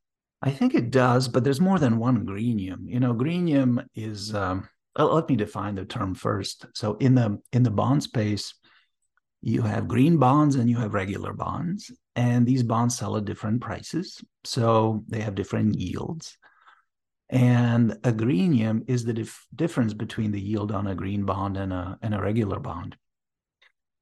I 0.43 0.51
think 0.51 0.75
it 0.75 0.91
does, 0.91 1.29
but 1.29 1.45
there's 1.45 1.61
more 1.61 1.79
than 1.79 1.99
one 1.99 2.25
greenium. 2.25 2.85
You 2.87 3.01
know, 3.01 3.13
greenium 3.13 3.81
is. 3.95 4.35
Um, 4.35 4.69
let 4.97 5.29
me 5.29 5.37
define 5.37 5.77
the 5.77 5.85
term 5.85 6.15
first. 6.15 6.67
So 6.75 6.95
in 6.95 7.15
the 7.15 7.41
in 7.53 7.63
the 7.63 7.71
bond 7.71 8.03
space, 8.03 8.55
you 9.41 9.63
have 9.63 9.89
green 9.89 10.19
bonds 10.19 10.57
and 10.57 10.69
you 10.69 10.77
have 10.79 10.95
regular 10.95 11.33
bonds, 11.33 11.91
and 12.17 12.47
these 12.47 12.63
bonds 12.63 12.99
sell 12.99 13.17
at 13.17 13.25
different 13.25 13.61
prices, 13.61 14.21
so 14.45 15.05
they 15.09 15.21
have 15.21 15.35
different 15.35 15.77
yields. 15.77 16.37
And 17.31 17.97
a 18.05 18.13
greenium 18.13 18.85
is 18.89 19.05
the 19.05 19.15
dif- 19.15 19.47
difference 19.55 19.95
between 19.95 20.33
the 20.33 20.41
yield 20.41 20.71
on 20.71 20.87
a 20.87 20.95
green 20.95 21.25
bond 21.25 21.57
and 21.57 21.73
a 21.73 21.99
and 22.03 22.15
a 22.15 22.21
regular 22.21 22.61
bond. 22.61 22.97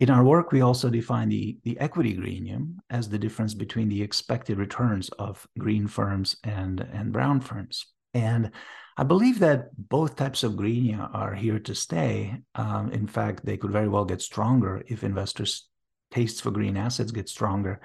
In 0.00 0.08
our 0.08 0.24
work, 0.24 0.50
we 0.50 0.62
also 0.62 0.88
define 0.88 1.28
the, 1.28 1.58
the 1.62 1.78
equity 1.78 2.14
greenium 2.14 2.80
as 2.88 3.10
the 3.10 3.18
difference 3.18 3.52
between 3.52 3.90
the 3.90 4.02
expected 4.02 4.56
returns 4.56 5.10
of 5.10 5.46
green 5.58 5.86
firms 5.86 6.36
and, 6.42 6.80
and 6.80 7.12
brown 7.12 7.40
firms. 7.40 7.84
And 8.14 8.50
I 8.96 9.02
believe 9.02 9.40
that 9.40 9.68
both 9.76 10.16
types 10.16 10.42
of 10.42 10.56
greenia 10.56 11.10
are 11.12 11.34
here 11.34 11.58
to 11.58 11.74
stay. 11.74 12.40
Um, 12.54 12.90
in 12.92 13.06
fact, 13.06 13.44
they 13.44 13.58
could 13.58 13.72
very 13.72 13.88
well 13.88 14.06
get 14.06 14.22
stronger 14.22 14.82
if 14.86 15.04
investors' 15.04 15.68
tastes 16.10 16.40
for 16.40 16.50
green 16.50 16.78
assets 16.78 17.12
get 17.12 17.28
stronger. 17.28 17.82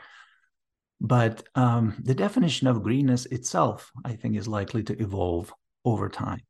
But 1.02 1.44
um, 1.54 1.96
the 2.02 2.16
definition 2.16 2.68
of 2.68 2.82
greenness 2.82 3.26
itself, 3.26 3.92
I 4.06 4.16
think, 4.16 4.38
is 4.38 4.48
likely 4.48 4.84
to 4.84 5.02
evolve 5.02 5.54
over 5.84 6.08
time 6.08 6.42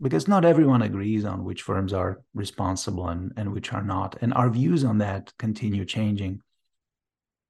because 0.00 0.28
not 0.28 0.44
everyone 0.44 0.82
agrees 0.82 1.24
on 1.24 1.44
which 1.44 1.62
firms 1.62 1.92
are 1.92 2.20
responsible 2.34 3.08
and, 3.08 3.32
and 3.36 3.52
which 3.52 3.72
are 3.72 3.82
not. 3.82 4.16
And 4.20 4.34
our 4.34 4.50
views 4.50 4.84
on 4.84 4.98
that 4.98 5.32
continue 5.38 5.84
changing. 5.84 6.40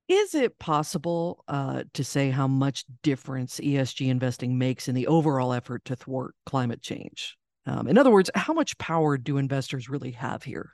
Is 0.08 0.34
it 0.34 0.58
possible 0.58 1.42
uh, 1.48 1.84
to 1.94 2.04
say 2.04 2.30
how 2.30 2.46
much 2.46 2.84
difference 3.02 3.58
ESG 3.58 4.08
investing 4.08 4.58
makes 4.58 4.86
in 4.86 4.94
the 4.94 5.06
overall 5.06 5.54
effort 5.54 5.84
to 5.86 5.96
thwart 5.96 6.34
climate 6.44 6.82
change? 6.82 7.38
Um, 7.66 7.88
in 7.88 7.96
other 7.96 8.10
words, 8.10 8.30
how 8.34 8.52
much 8.52 8.76
power 8.76 9.16
do 9.16 9.38
investors 9.38 9.88
really 9.88 10.10
have 10.10 10.42
here? 10.42 10.72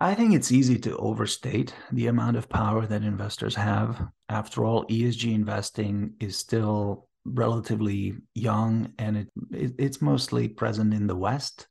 I 0.00 0.16
think 0.16 0.34
it's 0.34 0.50
easy 0.50 0.80
to 0.80 0.96
overstate 0.96 1.72
the 1.92 2.08
amount 2.08 2.36
of 2.36 2.48
power 2.48 2.84
that 2.86 3.04
investors 3.04 3.54
have. 3.54 4.08
After 4.28 4.64
all, 4.64 4.84
ESG 4.86 5.32
investing 5.32 6.14
is 6.18 6.36
still 6.36 7.06
relatively 7.24 8.14
young 8.34 8.92
and 8.98 9.16
it, 9.16 9.28
it, 9.50 9.72
it's 9.78 10.02
mostly 10.02 10.48
present 10.48 10.92
in 10.94 11.06
the 11.06 11.16
West. 11.16 11.68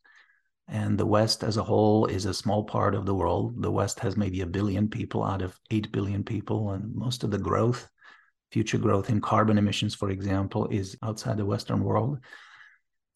And 0.68 0.98
the 0.98 1.06
West 1.06 1.44
as 1.44 1.58
a 1.58 1.64
whole 1.64 2.06
is 2.06 2.26
a 2.26 2.34
small 2.34 2.64
part 2.64 2.96
of 2.96 3.06
the 3.06 3.14
world. 3.14 3.62
The 3.62 3.72
West 3.72 4.00
has 4.00 4.16
maybe 4.16 4.42
a 4.42 4.46
billion 4.46 4.88
people 4.88 5.24
out 5.24 5.42
of 5.42 5.60
8 5.70 5.92
billion 5.92 6.24
people, 6.24 6.72
and 6.72 6.96
most 6.96 7.26
of 7.26 7.32
the 7.32 7.38
growth, 7.38 7.90
future 8.52 8.78
growth 8.78 9.10
in 9.10 9.20
carbon 9.20 9.58
emissions, 9.58 9.96
for 9.96 10.10
example, 10.12 10.68
is 10.70 10.98
outside 11.04 11.38
the 11.38 11.46
Western 11.46 11.84
world. 11.84 12.20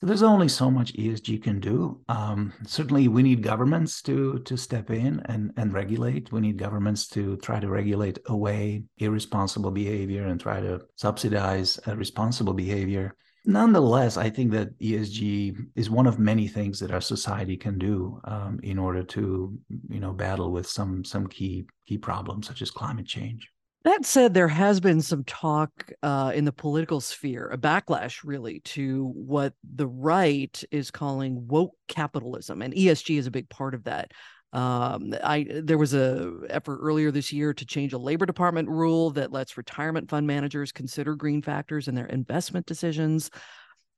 There's 0.01 0.23
only 0.23 0.49
so 0.49 0.69
much 0.69 0.93
ESG 0.93 1.41
can 1.41 1.59
do. 1.59 2.01
Um, 2.09 2.53
certainly, 2.67 3.07
we 3.07 3.23
need 3.23 3.41
governments 3.41 4.01
to 4.03 4.39
to 4.39 4.57
step 4.57 4.89
in 4.91 5.21
and 5.25 5.51
and 5.57 5.73
regulate. 5.73 6.31
We 6.31 6.41
need 6.41 6.57
governments 6.57 7.07
to 7.09 7.37
try 7.37 7.59
to 7.59 7.69
regulate 7.69 8.19
away 8.27 8.83
irresponsible 8.97 9.71
behavior 9.71 10.27
and 10.27 10.39
try 10.39 10.59
to 10.59 10.81
subsidize 10.95 11.79
uh, 11.87 11.95
responsible 11.95 12.53
behavior. 12.53 13.15
Nonetheless, 13.45 14.17
I 14.17 14.29
think 14.31 14.51
that 14.51 14.77
ESG 14.79 15.55
is 15.75 15.89
one 15.89 16.07
of 16.07 16.19
many 16.19 16.47
things 16.47 16.79
that 16.79 16.91
our 16.91 17.01
society 17.01 17.55
can 17.55 17.77
do 17.77 18.19
um, 18.25 18.59
in 18.63 18.79
order 18.79 19.03
to, 19.03 19.57
you 19.89 19.99
know, 19.99 20.13
battle 20.13 20.51
with 20.51 20.67
some 20.67 21.05
some 21.05 21.27
key 21.27 21.67
key 21.87 21.97
problems 21.97 22.47
such 22.47 22.61
as 22.61 22.69
climate 22.69 23.07
change. 23.07 23.49
That 23.85 24.03
said, 24.03 24.33
there 24.33 24.47
has 24.47 24.79
been 24.79 24.99
some 24.99 25.23
talk 25.25 25.93
uh, 26.01 26.31
in 26.33 26.43
the 26.45 26.51
political 26.51 26.99
sphere, 26.99 27.51
a 27.51 27.57
backlash 27.57 28.21
really 28.23 28.61
to 28.61 29.11
what 29.15 29.53
the 29.75 29.85
right 29.85 30.63
is 30.71 30.89
calling 30.89 31.47
woke 31.47 31.75
capitalism, 31.87 32.63
and 32.63 32.73
ESG 32.73 33.19
is 33.19 33.27
a 33.27 33.31
big 33.31 33.47
part 33.47 33.75
of 33.75 33.83
that. 33.83 34.11
Um, 34.53 35.13
I 35.23 35.45
there 35.61 35.77
was 35.77 35.93
a 35.93 36.33
effort 36.49 36.79
earlier 36.81 37.11
this 37.11 37.31
year 37.31 37.53
to 37.53 37.65
change 37.65 37.93
a 37.93 37.99
Labor 37.99 38.25
Department 38.25 38.69
rule 38.69 39.11
that 39.11 39.31
lets 39.31 39.55
retirement 39.55 40.09
fund 40.09 40.25
managers 40.25 40.71
consider 40.71 41.13
green 41.13 41.43
factors 41.43 41.87
in 41.87 41.93
their 41.93 42.07
investment 42.07 42.65
decisions. 42.65 43.29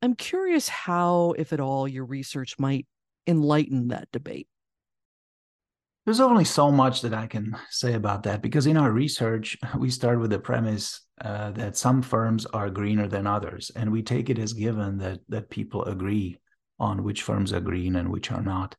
I'm 0.02 0.16
curious 0.16 0.68
how, 0.68 1.34
if 1.38 1.54
at 1.54 1.62
all, 1.62 1.88
your 1.88 2.04
research 2.04 2.60
might 2.60 2.88
enlighten 3.26 3.88
that 3.88 4.12
debate. 4.12 4.50
There's 6.08 6.22
only 6.22 6.46
so 6.46 6.72
much 6.72 7.02
that 7.02 7.14
I 7.14 7.28
can 7.28 7.54
say 7.70 7.94
about 7.94 8.24
that 8.24 8.42
because 8.42 8.66
in 8.66 8.78
our 8.78 8.94
research, 8.94 9.58
we 9.78 9.90
start 9.90 10.22
with 10.22 10.30
the 10.30 10.40
premise 10.40 11.02
uh, 11.20 11.52
that 11.52 11.76
some 11.76 12.02
firms 12.02 12.46
are 12.46 12.70
greener 12.70 13.10
than 13.10 13.28
others, 13.28 13.72
and 13.76 13.92
we 13.92 14.02
take 14.02 14.30
it 14.30 14.40
as 14.40 14.54
given 14.54 15.00
that 15.00 15.20
that 15.28 15.50
people 15.50 15.84
agree 15.84 16.40
on 16.80 17.04
which 17.04 17.24
firms 17.24 17.52
are 17.52 17.60
green 17.60 17.98
and 17.98 18.08
which 18.08 18.32
are 18.32 18.42
not. 18.42 18.74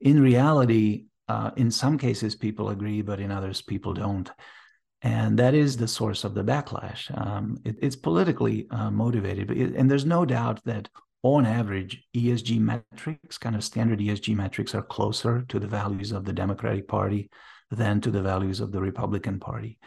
In 0.00 0.22
reality, 0.22 1.04
uh, 1.28 1.50
in 1.54 1.70
some 1.70 1.98
cases, 1.98 2.34
people 2.34 2.70
agree, 2.70 3.02
but 3.02 3.20
in 3.20 3.30
others, 3.30 3.60
people 3.60 3.92
don't. 3.92 4.30
And 5.02 5.38
that 5.38 5.52
is 5.52 5.76
the 5.76 5.88
source 5.88 6.24
of 6.24 6.32
the 6.32 6.44
backlash. 6.44 7.10
Um, 7.14 7.58
it, 7.62 7.76
it's 7.82 7.96
politically 7.96 8.68
uh, 8.70 8.90
motivated, 8.90 9.50
it, 9.50 9.74
and 9.74 9.90
there's 9.90 10.06
no 10.06 10.24
doubt 10.24 10.64
that 10.64 10.88
on 11.22 11.44
average, 11.44 12.02
ESG 12.16 12.58
metrics, 12.60 13.36
kind 13.38 13.54
of 13.54 13.62
standard 13.62 13.98
ESG 13.98 14.34
metrics, 14.34 14.74
are 14.74 14.82
closer 14.82 15.42
to 15.48 15.58
the 15.58 15.66
values 15.66 16.12
of 16.12 16.24
the 16.24 16.32
Democratic 16.32 16.88
Party 16.88 17.30
than 17.70 18.00
to 18.00 18.10
the 18.10 18.22
values 18.22 18.60
of 18.60 18.72
the 18.72 18.80
Republican 18.80 19.38
Party. 19.38 19.78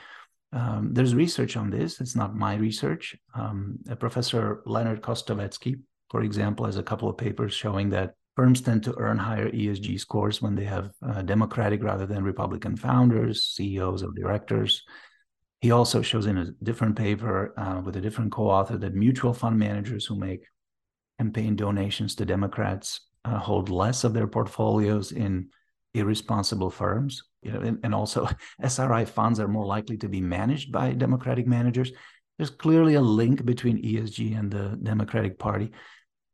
Um, 0.51 0.93
there's 0.93 1.15
research 1.15 1.57
on 1.57 1.71
this. 1.71 1.99
It's 1.99 2.15
not 2.15 2.35
my 2.35 2.55
research. 2.55 3.15
Um, 3.33 3.79
Professor 3.99 4.61
Leonard 4.65 5.01
Kostovetsky, 5.01 5.79
for 6.11 6.21
example, 6.21 6.67
has 6.67 6.77
a 6.77 6.83
couple 6.83 7.09
of 7.09 7.17
papers 7.17 7.53
showing 7.53 7.89
that 7.89 8.13
firms 8.35 8.61
tend 8.61 8.83
to 8.83 8.95
earn 8.99 9.17
higher 9.17 9.49
ESG 9.49 9.99
scores 9.99 10.41
when 10.41 10.53
they 10.53 10.65
have 10.65 10.91
uh, 11.01 11.23
Democratic 11.23 11.83
rather 11.83 12.05
than 12.05 12.23
Republican 12.23 12.77
founders, 12.77 13.43
CEOs, 13.55 14.03
or 14.03 14.11
directors. 14.11 14.83
He 15.61 15.71
also 15.71 16.03
shows 16.03 16.27
in 16.27 16.37
a 16.37 16.51
different 16.61 16.95
paper 16.95 17.53
uh, 17.57 17.81
with 17.83 17.95
a 17.95 18.01
different 18.01 18.31
co 18.31 18.49
author 18.49 18.77
that 18.77 18.93
mutual 18.93 19.33
fund 19.33 19.57
managers 19.57 20.05
who 20.05 20.19
make 20.19 20.43
campaign 21.19 21.55
donations 21.55 22.15
to 22.15 22.25
Democrats 22.25 23.01
uh, 23.25 23.37
hold 23.37 23.69
less 23.69 24.03
of 24.03 24.13
their 24.13 24.27
portfolios 24.27 25.11
in 25.11 25.49
irresponsible 25.93 26.69
firms. 26.69 27.23
You 27.41 27.51
know, 27.51 27.59
and, 27.61 27.79
and 27.83 27.95
also 27.95 28.27
SRI 28.61 29.05
funds 29.05 29.39
are 29.39 29.47
more 29.47 29.65
likely 29.65 29.97
to 29.97 30.09
be 30.09 30.21
managed 30.21 30.71
by 30.71 30.93
Democratic 30.93 31.47
managers. 31.47 31.91
There's 32.37 32.49
clearly 32.49 32.95
a 32.95 33.01
link 33.01 33.45
between 33.45 33.83
ESG 33.83 34.37
and 34.37 34.51
the 34.51 34.77
Democratic 34.81 35.37
Party. 35.37 35.71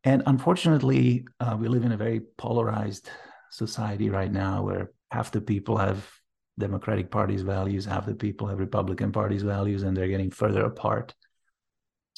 And 0.03 0.23
unfortunately, 0.25 1.25
uh, 1.39 1.57
we 1.59 1.67
live 1.67 1.83
in 1.83 1.91
a 1.91 1.97
very 1.97 2.21
polarized 2.37 3.09
society 3.51 4.09
right 4.09 4.31
now 4.31 4.63
where 4.63 4.91
half 5.11 5.31
the 5.31 5.41
people 5.41 5.77
have 5.77 6.09
Democratic 6.57 7.11
Party's 7.11 7.41
values, 7.41 7.85
half 7.85 8.05
the 8.05 8.15
people 8.15 8.47
have 8.47 8.59
Republican 8.59 9.11
Party's 9.11 9.43
values, 9.43 9.83
and 9.83 9.95
they're 9.95 10.07
getting 10.07 10.31
further 10.31 10.65
apart. 10.65 11.13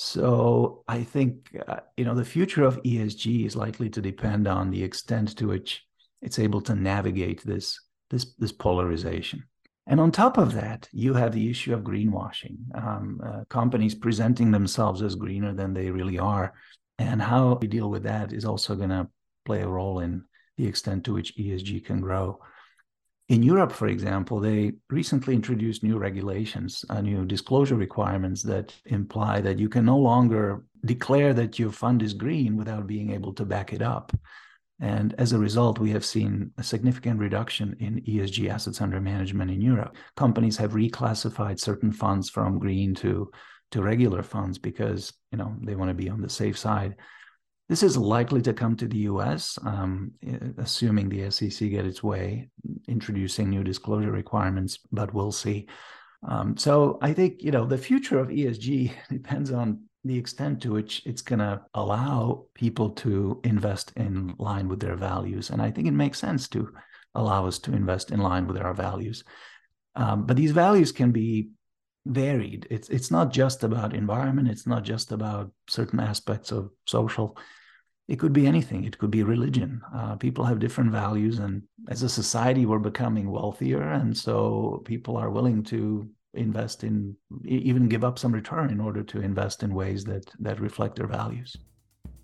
So 0.03 0.83
I 0.87 1.03
think 1.03 1.55
uh, 1.67 1.81
you 1.95 2.05
know 2.05 2.15
the 2.15 2.25
future 2.25 2.63
of 2.63 2.81
ESG 2.81 3.45
is 3.45 3.55
likely 3.55 3.87
to 3.91 4.01
depend 4.01 4.47
on 4.47 4.71
the 4.71 4.83
extent 4.83 5.37
to 5.37 5.47
which 5.47 5.85
it's 6.23 6.39
able 6.39 6.59
to 6.61 6.73
navigate 6.73 7.43
this 7.43 7.79
this 8.09 8.33
this 8.39 8.51
polarization. 8.51 9.43
And 9.85 9.99
on 9.99 10.11
top 10.11 10.39
of 10.39 10.53
that, 10.53 10.89
you 10.91 11.13
have 11.13 11.33
the 11.33 11.51
issue 11.51 11.75
of 11.75 11.83
greenwashing, 11.83 12.57
um, 12.73 13.21
uh, 13.23 13.43
companies 13.49 13.93
presenting 13.93 14.49
themselves 14.49 15.03
as 15.03 15.13
greener 15.13 15.53
than 15.53 15.71
they 15.71 15.91
really 15.91 16.17
are, 16.17 16.55
and 16.97 17.21
how 17.21 17.59
we 17.61 17.67
deal 17.67 17.91
with 17.91 18.01
that 18.03 18.33
is 18.33 18.43
also 18.43 18.75
going 18.75 18.89
to 18.89 19.07
play 19.45 19.61
a 19.61 19.67
role 19.67 19.99
in 19.99 20.23
the 20.57 20.65
extent 20.65 21.03
to 21.05 21.13
which 21.13 21.37
ESG 21.37 21.85
can 21.85 22.01
grow. 22.01 22.39
In 23.31 23.43
Europe, 23.43 23.71
for 23.71 23.87
example, 23.87 24.41
they 24.41 24.73
recently 24.89 25.33
introduced 25.33 25.83
new 25.83 25.97
regulations, 25.97 26.83
uh, 26.89 26.99
new 26.99 27.23
disclosure 27.23 27.77
requirements 27.77 28.43
that 28.43 28.75
imply 28.87 29.39
that 29.39 29.57
you 29.57 29.69
can 29.69 29.85
no 29.85 29.97
longer 29.97 30.65
declare 30.83 31.33
that 31.35 31.57
your 31.57 31.71
fund 31.71 32.03
is 32.03 32.13
green 32.13 32.57
without 32.57 32.87
being 32.87 33.11
able 33.11 33.31
to 33.35 33.45
back 33.45 33.71
it 33.71 33.81
up. 33.81 34.11
And 34.81 35.15
as 35.17 35.31
a 35.31 35.39
result, 35.39 35.79
we 35.79 35.91
have 35.91 36.03
seen 36.03 36.51
a 36.57 36.63
significant 36.63 37.21
reduction 37.21 37.77
in 37.79 38.01
ESG 38.01 38.49
assets 38.49 38.81
under 38.81 38.99
management 38.99 39.49
in 39.49 39.61
Europe. 39.61 39.95
Companies 40.17 40.57
have 40.57 40.73
reclassified 40.73 41.57
certain 41.57 41.93
funds 41.93 42.29
from 42.29 42.59
green 42.59 42.93
to, 42.95 43.31
to 43.71 43.81
regular 43.81 44.23
funds 44.23 44.57
because 44.57 45.13
you 45.31 45.37
know 45.37 45.55
they 45.61 45.75
want 45.75 45.87
to 45.87 46.03
be 46.03 46.09
on 46.09 46.19
the 46.19 46.27
safe 46.29 46.57
side. 46.57 46.97
This 47.71 47.83
is 47.83 47.95
likely 47.95 48.41
to 48.41 48.53
come 48.53 48.75
to 48.75 48.85
the 48.85 48.97
US, 49.11 49.57
um, 49.65 50.11
assuming 50.57 51.07
the 51.07 51.31
SEC 51.31 51.69
get 51.69 51.85
its 51.85 52.03
way, 52.03 52.49
introducing 52.89 53.49
new 53.49 53.63
disclosure 53.63 54.11
requirements, 54.11 54.79
but 54.91 55.13
we'll 55.13 55.31
see. 55.31 55.69
Um, 56.27 56.57
so 56.57 56.99
I 57.01 57.13
think, 57.13 57.41
you 57.41 57.49
know, 57.49 57.65
the 57.65 57.77
future 57.77 58.19
of 58.19 58.27
ESG 58.27 58.91
depends 59.09 59.53
on 59.53 59.85
the 60.03 60.17
extent 60.17 60.61
to 60.63 60.73
which 60.73 61.01
it's 61.05 61.21
going 61.21 61.39
to 61.39 61.61
allow 61.73 62.43
people 62.55 62.89
to 62.89 63.39
invest 63.45 63.93
in 63.95 64.35
line 64.37 64.67
with 64.67 64.81
their 64.81 64.97
values. 64.97 65.49
And 65.49 65.61
I 65.61 65.71
think 65.71 65.87
it 65.87 65.91
makes 65.91 66.19
sense 66.19 66.49
to 66.49 66.73
allow 67.15 67.47
us 67.47 67.57
to 67.59 67.71
invest 67.71 68.11
in 68.11 68.19
line 68.19 68.47
with 68.47 68.57
our 68.57 68.73
values. 68.73 69.23
Um, 69.95 70.25
but 70.25 70.35
these 70.35 70.51
values 70.51 70.91
can 70.91 71.13
be 71.13 71.51
varied. 72.05 72.67
It's 72.69 72.89
it's 72.89 73.11
not 73.11 73.31
just 73.31 73.63
about 73.63 73.95
environment. 73.95 74.49
It's 74.49 74.67
not 74.67 74.83
just 74.83 75.13
about 75.13 75.51
certain 75.69 76.01
aspects 76.01 76.51
of 76.51 76.71
social 76.85 77.37
it 78.11 78.19
could 78.19 78.33
be 78.33 78.45
anything 78.45 78.83
it 78.83 78.97
could 78.97 79.09
be 79.09 79.23
religion 79.23 79.81
uh, 79.95 80.15
people 80.17 80.43
have 80.43 80.59
different 80.59 80.91
values 80.91 81.39
and 81.39 81.63
as 81.87 82.03
a 82.03 82.09
society 82.09 82.65
we're 82.65 82.89
becoming 82.91 83.31
wealthier 83.31 83.81
and 83.81 84.17
so 84.17 84.81
people 84.85 85.15
are 85.15 85.29
willing 85.29 85.63
to 85.63 86.05
invest 86.33 86.83
in 86.83 87.15
even 87.45 87.87
give 87.87 88.03
up 88.03 88.19
some 88.19 88.33
return 88.33 88.69
in 88.69 88.81
order 88.81 89.01
to 89.01 89.21
invest 89.21 89.63
in 89.63 89.73
ways 89.73 90.03
that 90.03 90.25
that 90.39 90.59
reflect 90.59 90.97
their 90.97 91.07
values 91.07 91.55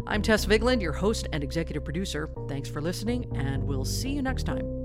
I'm 0.07 0.23
Tess 0.23 0.47
Vigeland, 0.47 0.83
your 0.83 0.93
host 0.93 1.29
and 1.33 1.43
executive 1.43 1.85
producer. 1.85 2.31
Thanks 2.49 2.71
for 2.71 2.81
listening, 2.81 3.37
and 3.37 3.65
we'll 3.65 3.85
see 3.85 4.11
you 4.11 4.23
next 4.23 4.45
time. 4.45 4.82